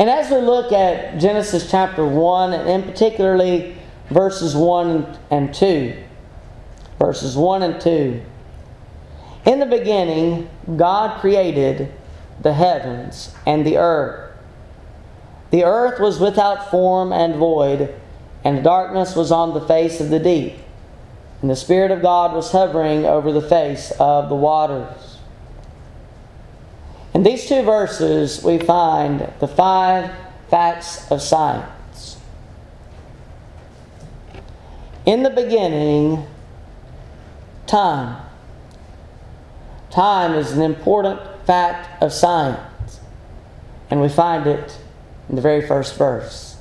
And 0.00 0.10
as 0.10 0.30
we 0.30 0.38
look 0.38 0.72
at 0.72 1.18
Genesis 1.18 1.70
chapter 1.70 2.04
1, 2.04 2.52
and 2.52 2.68
in 2.68 2.82
particularly 2.90 3.76
verses 4.08 4.56
1 4.56 5.18
and 5.30 5.54
2, 5.54 5.96
verses 6.98 7.36
1 7.36 7.62
and 7.62 7.80
2, 7.80 8.22
in 9.46 9.58
the 9.60 9.66
beginning, 9.66 10.48
God 10.76 11.20
created 11.20 11.92
the 12.40 12.54
heavens 12.54 13.34
and 13.46 13.64
the 13.66 13.76
earth. 13.76 14.32
The 15.50 15.64
earth 15.64 16.00
was 16.00 16.18
without 16.18 16.70
form 16.70 17.12
and 17.12 17.36
void 17.36 17.99
and 18.44 18.64
darkness 18.64 19.14
was 19.14 19.30
on 19.30 19.54
the 19.54 19.66
face 19.66 20.00
of 20.00 20.08
the 20.08 20.18
deep, 20.18 20.54
and 21.42 21.50
the 21.50 21.56
Spirit 21.56 21.90
of 21.90 22.02
God 22.02 22.34
was 22.34 22.50
hovering 22.52 23.04
over 23.04 23.32
the 23.32 23.42
face 23.42 23.92
of 23.98 24.28
the 24.28 24.34
waters. 24.34 25.18
In 27.12 27.22
these 27.22 27.48
two 27.48 27.62
verses, 27.62 28.42
we 28.42 28.58
find 28.58 29.32
the 29.40 29.48
five 29.48 30.10
facts 30.48 31.10
of 31.10 31.20
science. 31.20 32.18
In 35.06 35.22
the 35.22 35.30
beginning, 35.30 36.26
time. 37.66 38.22
Time 39.90 40.34
is 40.34 40.52
an 40.52 40.62
important 40.62 41.20
fact 41.46 42.02
of 42.02 42.12
science, 42.12 43.00
and 43.90 44.00
we 44.00 44.08
find 44.08 44.46
it 44.46 44.78
in 45.28 45.36
the 45.36 45.42
very 45.42 45.66
first 45.66 45.96
verse 45.96 46.56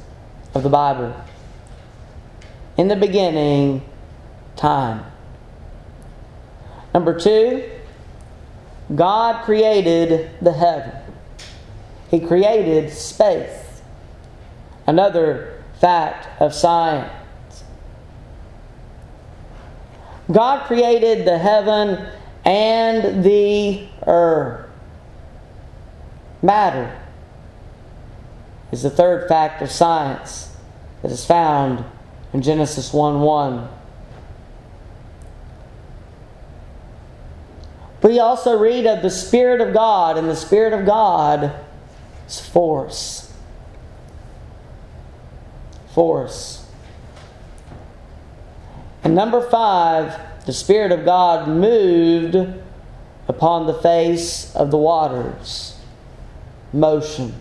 of 0.54 0.64
the 0.64 0.70
Bible. 0.70 1.14
In 2.80 2.88
the 2.88 2.96
beginning, 2.96 3.82
time. 4.56 5.04
Number 6.94 7.20
two, 7.20 7.70
God 8.96 9.44
created 9.44 10.32
the 10.42 10.54
heaven. 10.54 10.94
He 12.10 12.22
created 12.22 12.90
space. 12.94 13.82
Another 14.88 15.62
fact 15.82 16.42
of 16.42 16.54
science. 16.54 17.12
God 20.32 20.66
created 20.66 21.28
the 21.28 21.38
heaven 21.38 22.08
and 22.46 23.26
the 23.26 23.90
earth. 24.08 24.70
Matter 26.42 26.98
is 28.72 28.84
the 28.84 28.90
third 28.90 29.28
fact 29.28 29.62
of 29.62 29.70
science 29.70 30.56
that 31.02 31.12
is 31.12 31.26
found 31.26 31.84
in 32.34 32.42
Genesis 32.42 32.94
1 32.94 33.22
1. 33.22 33.70
We 38.02 38.20
also 38.20 38.58
read 38.58 38.86
of 38.86 39.02
the 39.02 39.10
Spirit 39.10 39.60
of 39.62 39.74
God, 39.74 40.18
and 40.18 40.30
the 40.30 40.36
Spirit 40.36 40.74
of 40.74 40.86
God 40.86 41.54
is 42.28 42.40
force. 42.40 43.34
Force. 45.94 46.66
And 49.04 49.16
number 49.16 49.42
five, 49.50 50.18
the 50.46 50.54
Spirit 50.54 50.92
of 50.92 51.04
God 51.04 51.48
moved 51.48 52.36
upon 53.28 53.68
the 53.68 53.74
face 53.74 54.56
of 54.56 54.72
the 54.72 54.78
waters. 54.78 55.78
Motion. 56.72 57.34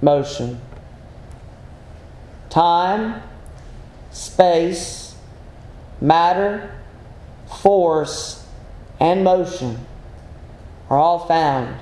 Motion. 0.00 0.60
Time 2.48 3.22
space, 4.12 5.16
matter, 6.00 6.70
force, 7.60 8.46
and 9.00 9.24
motion 9.24 9.78
are 10.88 10.98
all 10.98 11.26
found 11.26 11.74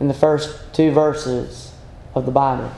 in 0.00 0.08
the 0.08 0.14
first 0.14 0.72
two 0.72 0.90
verses 0.92 1.72
of 2.14 2.24
the 2.24 2.30
Bible. 2.30 2.72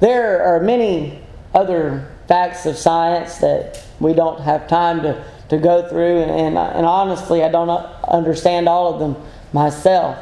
There 0.00 0.42
are 0.42 0.60
many 0.60 1.20
other 1.54 2.12
facts 2.28 2.66
of 2.66 2.76
science 2.76 3.38
that 3.38 3.82
we 3.98 4.12
don't 4.12 4.40
have 4.40 4.68
time 4.68 5.00
to, 5.02 5.24
to 5.48 5.56
go 5.56 5.88
through, 5.88 6.20
and, 6.20 6.58
and 6.58 6.86
honestly, 6.86 7.42
I 7.42 7.48
don't 7.48 7.70
understand 7.70 8.68
all 8.68 8.92
of 8.92 9.00
them 9.00 9.16
myself. 9.54 10.18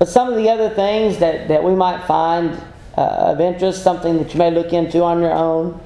But 0.00 0.08
some 0.08 0.30
of 0.30 0.36
the 0.36 0.48
other 0.48 0.70
things 0.70 1.18
that, 1.18 1.48
that 1.48 1.62
we 1.62 1.74
might 1.74 2.06
find 2.06 2.58
uh, 2.96 3.32
of 3.32 3.40
interest, 3.42 3.82
something 3.82 4.16
that 4.16 4.32
you 4.32 4.38
may 4.38 4.50
look 4.50 4.72
into 4.72 5.02
on 5.02 5.20
your 5.20 5.34
own. 5.34 5.78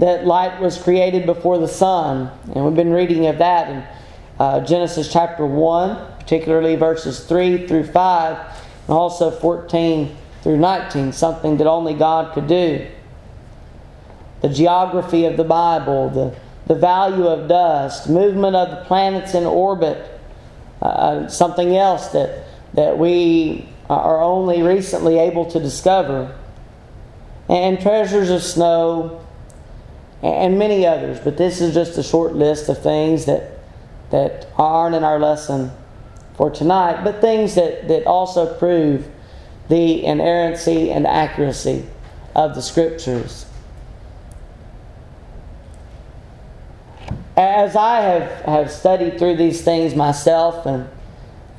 That 0.00 0.26
light 0.26 0.60
was 0.60 0.76
created 0.76 1.24
before 1.24 1.58
the 1.58 1.68
sun, 1.68 2.32
and 2.52 2.64
we've 2.64 2.74
been 2.74 2.92
reading 2.92 3.28
of 3.28 3.38
that 3.38 3.70
in 3.70 3.84
uh, 4.40 4.60
Genesis 4.64 5.12
chapter 5.12 5.46
1, 5.46 6.18
particularly 6.18 6.74
verses 6.74 7.24
3 7.24 7.68
through 7.68 7.84
5, 7.84 8.38
and 8.88 8.90
also 8.90 9.30
14 9.30 10.16
through 10.42 10.56
19, 10.56 11.12
something 11.12 11.58
that 11.58 11.68
only 11.68 11.94
God 11.94 12.34
could 12.34 12.48
do. 12.48 12.88
The 14.40 14.48
geography 14.48 15.26
of 15.26 15.36
the 15.36 15.44
Bible, 15.44 16.10
the, 16.10 16.36
the 16.66 16.74
value 16.74 17.28
of 17.28 17.48
dust, 17.48 18.10
movement 18.10 18.56
of 18.56 18.70
the 18.70 18.84
planets 18.84 19.32
in 19.32 19.46
orbit, 19.46 20.04
uh, 20.82 21.28
something 21.28 21.76
else 21.76 22.08
that, 22.08 22.45
that 22.76 22.98
we 22.98 23.68
are 23.90 24.22
only 24.22 24.62
recently 24.62 25.18
able 25.18 25.46
to 25.46 25.58
discover, 25.58 26.36
and 27.48 27.80
treasures 27.80 28.30
of 28.30 28.42
snow, 28.42 29.24
and 30.22 30.58
many 30.58 30.86
others. 30.86 31.18
But 31.20 31.36
this 31.36 31.60
is 31.60 31.74
just 31.74 31.98
a 31.98 32.02
short 32.02 32.34
list 32.34 32.68
of 32.68 32.82
things 32.82 33.24
that, 33.24 33.58
that 34.10 34.46
aren't 34.56 34.94
in 34.94 35.04
our 35.04 35.18
lesson 35.18 35.70
for 36.34 36.50
tonight, 36.50 37.02
but 37.02 37.20
things 37.20 37.54
that, 37.54 37.88
that 37.88 38.06
also 38.06 38.58
prove 38.58 39.08
the 39.68 40.04
inerrancy 40.04 40.90
and 40.90 41.06
accuracy 41.06 41.86
of 42.34 42.54
the 42.54 42.62
Scriptures. 42.62 43.46
As 47.36 47.76
I 47.76 48.00
have, 48.00 48.30
have 48.44 48.70
studied 48.70 49.18
through 49.18 49.36
these 49.36 49.62
things 49.62 49.94
myself, 49.94 50.66
and, 50.66 50.88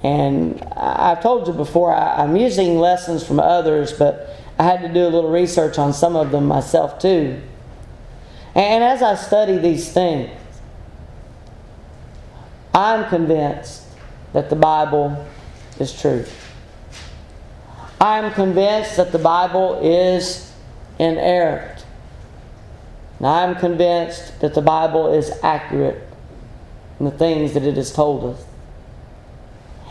and 0.07 0.63
I've 0.77 1.21
told 1.21 1.47
you 1.47 1.53
before, 1.53 1.93
I, 1.93 2.23
I'm 2.23 2.37
using 2.37 2.79
lessons 2.79 3.27
from 3.27 3.41
others, 3.41 3.91
but 3.91 4.33
I 4.57 4.63
had 4.63 4.81
to 4.81 4.87
do 4.87 5.01
a 5.01 5.09
little 5.09 5.29
research 5.29 5.77
on 5.77 5.91
some 5.91 6.15
of 6.15 6.31
them 6.31 6.45
myself 6.45 6.97
too. 6.97 7.41
And 8.55 8.85
as 8.85 9.01
I 9.01 9.15
study 9.15 9.57
these 9.57 9.91
things, 9.91 10.31
I'm 12.73 13.09
convinced 13.09 13.83
that 14.31 14.49
the 14.49 14.55
Bible 14.55 15.27
is 15.77 15.99
true. 15.99 16.25
I'm 17.99 18.31
convinced 18.31 18.95
that 18.95 19.11
the 19.11 19.19
Bible 19.19 19.77
is 19.83 20.53
inerrant. 20.99 21.85
And 23.17 23.27
I'm 23.27 23.55
convinced 23.55 24.39
that 24.39 24.53
the 24.53 24.61
Bible 24.61 25.13
is 25.13 25.33
accurate 25.43 26.01
in 26.97 27.05
the 27.05 27.11
things 27.11 27.53
that 27.55 27.63
it 27.63 27.75
has 27.75 27.91
told 27.91 28.33
us. 28.33 28.46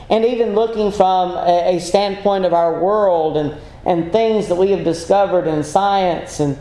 And 0.09 0.25
even 0.25 0.55
looking 0.55 0.93
from 0.93 1.33
a, 1.33 1.79
standpoint 1.81 2.45
of 2.45 2.53
our 2.53 2.81
world 2.81 3.37
and, 3.37 3.57
and 3.85 4.13
things 4.13 4.49
that 4.49 4.55
we 4.55 4.71
have 4.71 4.85
discovered 4.85 5.47
in 5.47 5.65
science 5.65 6.39
and 6.41 6.57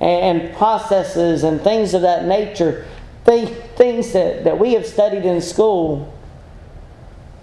and 0.00 0.54
processes 0.56 1.44
and 1.44 1.60
things 1.60 1.92
of 1.92 2.02
that 2.02 2.24
nature, 2.24 2.86
things 3.24 4.12
that, 4.12 4.44
that 4.44 4.58
we 4.58 4.72
have 4.72 4.86
studied 4.86 5.24
in 5.24 5.40
school. 5.42 6.12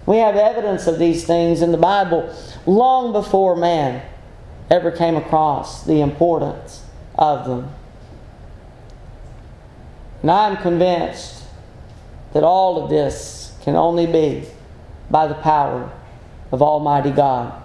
We 0.06 0.16
have 0.16 0.36
evidence 0.36 0.86
of 0.86 0.98
these 0.98 1.24
things 1.24 1.62
in 1.62 1.70
the 1.70 1.78
Bible 1.78 2.34
long 2.66 3.12
before 3.12 3.54
man 3.54 4.02
ever 4.70 4.90
came 4.90 5.16
across 5.16 5.84
the 5.84 6.00
importance 6.00 6.82
of 7.14 7.46
them. 7.46 7.70
And 10.22 10.30
I'm 10.30 10.56
convinced 10.56 11.44
that 12.32 12.42
all 12.42 12.82
of 12.82 12.90
this 12.90 13.56
can 13.62 13.76
only 13.76 14.06
be 14.06 14.46
by 15.10 15.26
the 15.26 15.34
power 15.34 15.90
of 16.52 16.62
Almighty 16.62 17.10
God. 17.10 17.62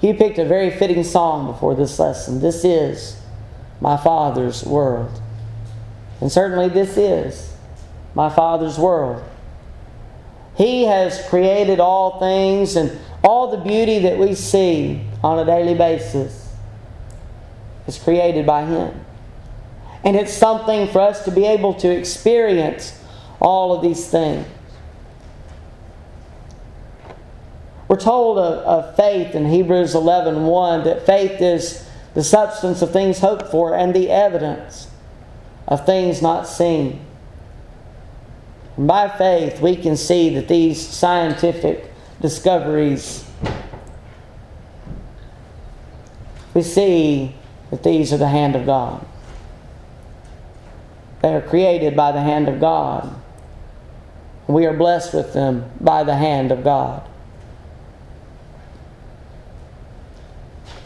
He 0.00 0.12
picked 0.12 0.38
a 0.38 0.44
very 0.44 0.70
fitting 0.70 1.02
song 1.04 1.46
before 1.46 1.74
this 1.74 1.98
lesson. 1.98 2.40
This 2.40 2.64
is 2.64 3.20
my 3.80 3.96
Father's 3.96 4.64
world. 4.64 5.20
And 6.20 6.30
certainly 6.30 6.68
this 6.68 6.96
is 6.96 7.54
my 8.14 8.28
Father's 8.28 8.78
world. 8.78 9.22
He 10.56 10.84
has 10.84 11.26
created 11.28 11.80
all 11.80 12.20
things 12.20 12.76
and 12.76 12.98
all 13.22 13.50
the 13.50 13.56
beauty 13.56 14.00
that 14.00 14.18
we 14.18 14.34
see 14.34 15.04
on 15.22 15.38
a 15.38 15.44
daily 15.44 15.74
basis 15.74 16.54
is 17.86 17.98
created 17.98 18.46
by 18.46 18.64
Him. 18.64 19.04
And 20.04 20.16
it's 20.16 20.32
something 20.32 20.88
for 20.88 21.00
us 21.00 21.24
to 21.24 21.30
be 21.30 21.46
able 21.46 21.74
to 21.74 21.88
experience 21.88 23.00
all 23.40 23.74
of 23.74 23.82
these 23.82 24.06
things. 24.08 24.46
We're 27.88 27.96
told 27.96 28.38
of, 28.38 28.58
of 28.64 28.96
faith 28.96 29.34
in 29.34 29.46
Hebrews 29.46 29.94
11 29.94 30.44
1 30.44 30.84
that 30.84 31.04
faith 31.04 31.40
is 31.40 31.86
the 32.14 32.24
substance 32.24 32.80
of 32.80 32.92
things 32.92 33.18
hoped 33.18 33.48
for 33.48 33.74
and 33.74 33.94
the 33.94 34.10
evidence 34.10 34.88
of 35.68 35.84
things 35.84 36.22
not 36.22 36.46
seen. 36.46 37.04
And 38.76 38.86
by 38.88 39.08
faith, 39.08 39.60
we 39.60 39.76
can 39.76 39.96
see 39.96 40.34
that 40.34 40.48
these 40.48 40.84
scientific 40.84 41.92
discoveries, 42.20 43.24
we 46.54 46.62
see 46.62 47.34
that 47.70 47.82
these 47.82 48.12
are 48.12 48.18
the 48.18 48.28
hand 48.28 48.56
of 48.56 48.64
God. 48.64 49.04
They 51.22 51.34
are 51.34 51.42
created 51.42 51.96
by 51.96 52.12
the 52.12 52.20
hand 52.20 52.48
of 52.48 52.60
God. 52.60 53.14
We 54.46 54.66
are 54.66 54.74
blessed 54.74 55.14
with 55.14 55.32
them 55.32 55.70
by 55.80 56.04
the 56.04 56.16
hand 56.16 56.52
of 56.52 56.62
God. 56.62 57.08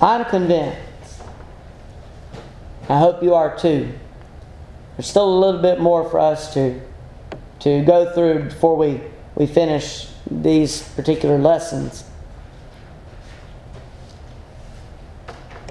I'm 0.00 0.24
convinced. 0.26 1.22
I 2.88 2.98
hope 2.98 3.22
you 3.22 3.34
are 3.34 3.58
too. 3.58 3.92
There's 4.96 5.08
still 5.08 5.28
a 5.28 5.38
little 5.38 5.60
bit 5.60 5.80
more 5.80 6.08
for 6.08 6.20
us 6.20 6.54
to, 6.54 6.80
to 7.60 7.84
go 7.84 8.12
through 8.12 8.44
before 8.44 8.76
we, 8.76 9.00
we 9.34 9.46
finish 9.46 10.08
these 10.30 10.82
particular 10.94 11.38
lessons. 11.38 12.04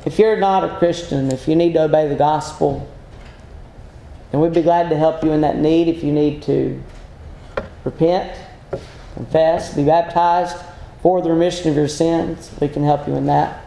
If 0.06 0.20
you're 0.20 0.38
not 0.38 0.64
a 0.64 0.78
Christian, 0.78 1.32
if 1.32 1.48
you 1.48 1.56
need 1.56 1.74
to 1.74 1.84
obey 1.84 2.08
the 2.08 2.16
gospel, 2.16 2.90
then 4.32 4.42
we'd 4.42 4.54
be 4.54 4.62
glad 4.62 4.90
to 4.90 4.98
help 4.98 5.24
you 5.24 5.32
in 5.32 5.42
that 5.42 5.58
need 5.58 5.88
if 5.88 6.04
you 6.04 6.12
need 6.12 6.44
to 6.44 6.82
repent, 7.84 8.38
confess, 9.16 9.74
be 9.74 9.84
baptized 9.84 10.58
for 11.02 11.22
the 11.22 11.30
remission 11.30 11.70
of 11.70 11.76
your 11.76 11.88
sins. 11.88 12.52
We 12.60 12.68
can 12.68 12.84
help 12.84 13.08
you 13.08 13.16
in 13.16 13.26
that. 13.28 13.67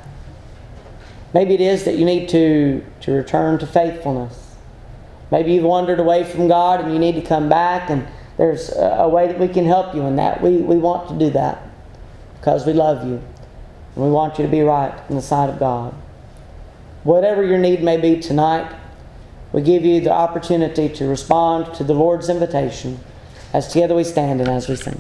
Maybe 1.33 1.55
it 1.55 1.61
is 1.61 1.85
that 1.85 1.97
you 1.97 2.05
need 2.05 2.29
to, 2.31 2.85
to 3.03 3.13
return 3.13 3.59
to 3.61 3.67
faithfulness. 3.67 4.57
Maybe 5.31 5.53
you've 5.53 5.65
wandered 5.65 6.01
away 6.01 6.25
from 6.25 6.49
God 6.49 6.81
and 6.81 6.93
you 6.93 6.99
need 6.99 7.15
to 7.15 7.23
come 7.23 7.49
back, 7.49 7.89
and 7.89 8.07
there's 8.37 8.73
a 8.77 9.09
way 9.09 9.29
that 9.29 9.39
we 9.39 9.47
can 9.47 9.65
help 9.65 9.95
you 9.95 10.03
in 10.03 10.17
that. 10.17 10.43
We, 10.43 10.57
we 10.57 10.77
want 10.77 11.09
to 11.09 11.19
do 11.19 11.31
that 11.31 11.63
because 12.41 12.67
we 12.67 12.73
love 12.73 13.07
you 13.07 13.23
and 13.95 14.05
we 14.05 14.11
want 14.11 14.39
you 14.39 14.45
to 14.45 14.51
be 14.51 14.63
right 14.63 14.99
in 15.09 15.17
the 15.17 15.23
sight 15.23 15.51
of 15.51 15.59
God. 15.59 15.95
Whatever 17.05 17.45
your 17.45 17.59
need 17.59 17.83
may 17.83 17.97
be 17.97 18.21
tonight, 18.21 18.75
we 19.53 19.63
give 19.63 19.85
you 19.85 20.01
the 20.01 20.13
opportunity 20.13 20.89
to 20.89 21.07
respond 21.07 21.75
to 21.75 21.85
the 21.85 21.95
Lord's 21.95 22.29
invitation 22.29 23.01
as 23.53 23.69
together 23.69 23.95
we 23.95 24.05
stand 24.05 24.41
and 24.41 24.49
as 24.49 24.69
we 24.69 24.77
sing. 24.77 24.87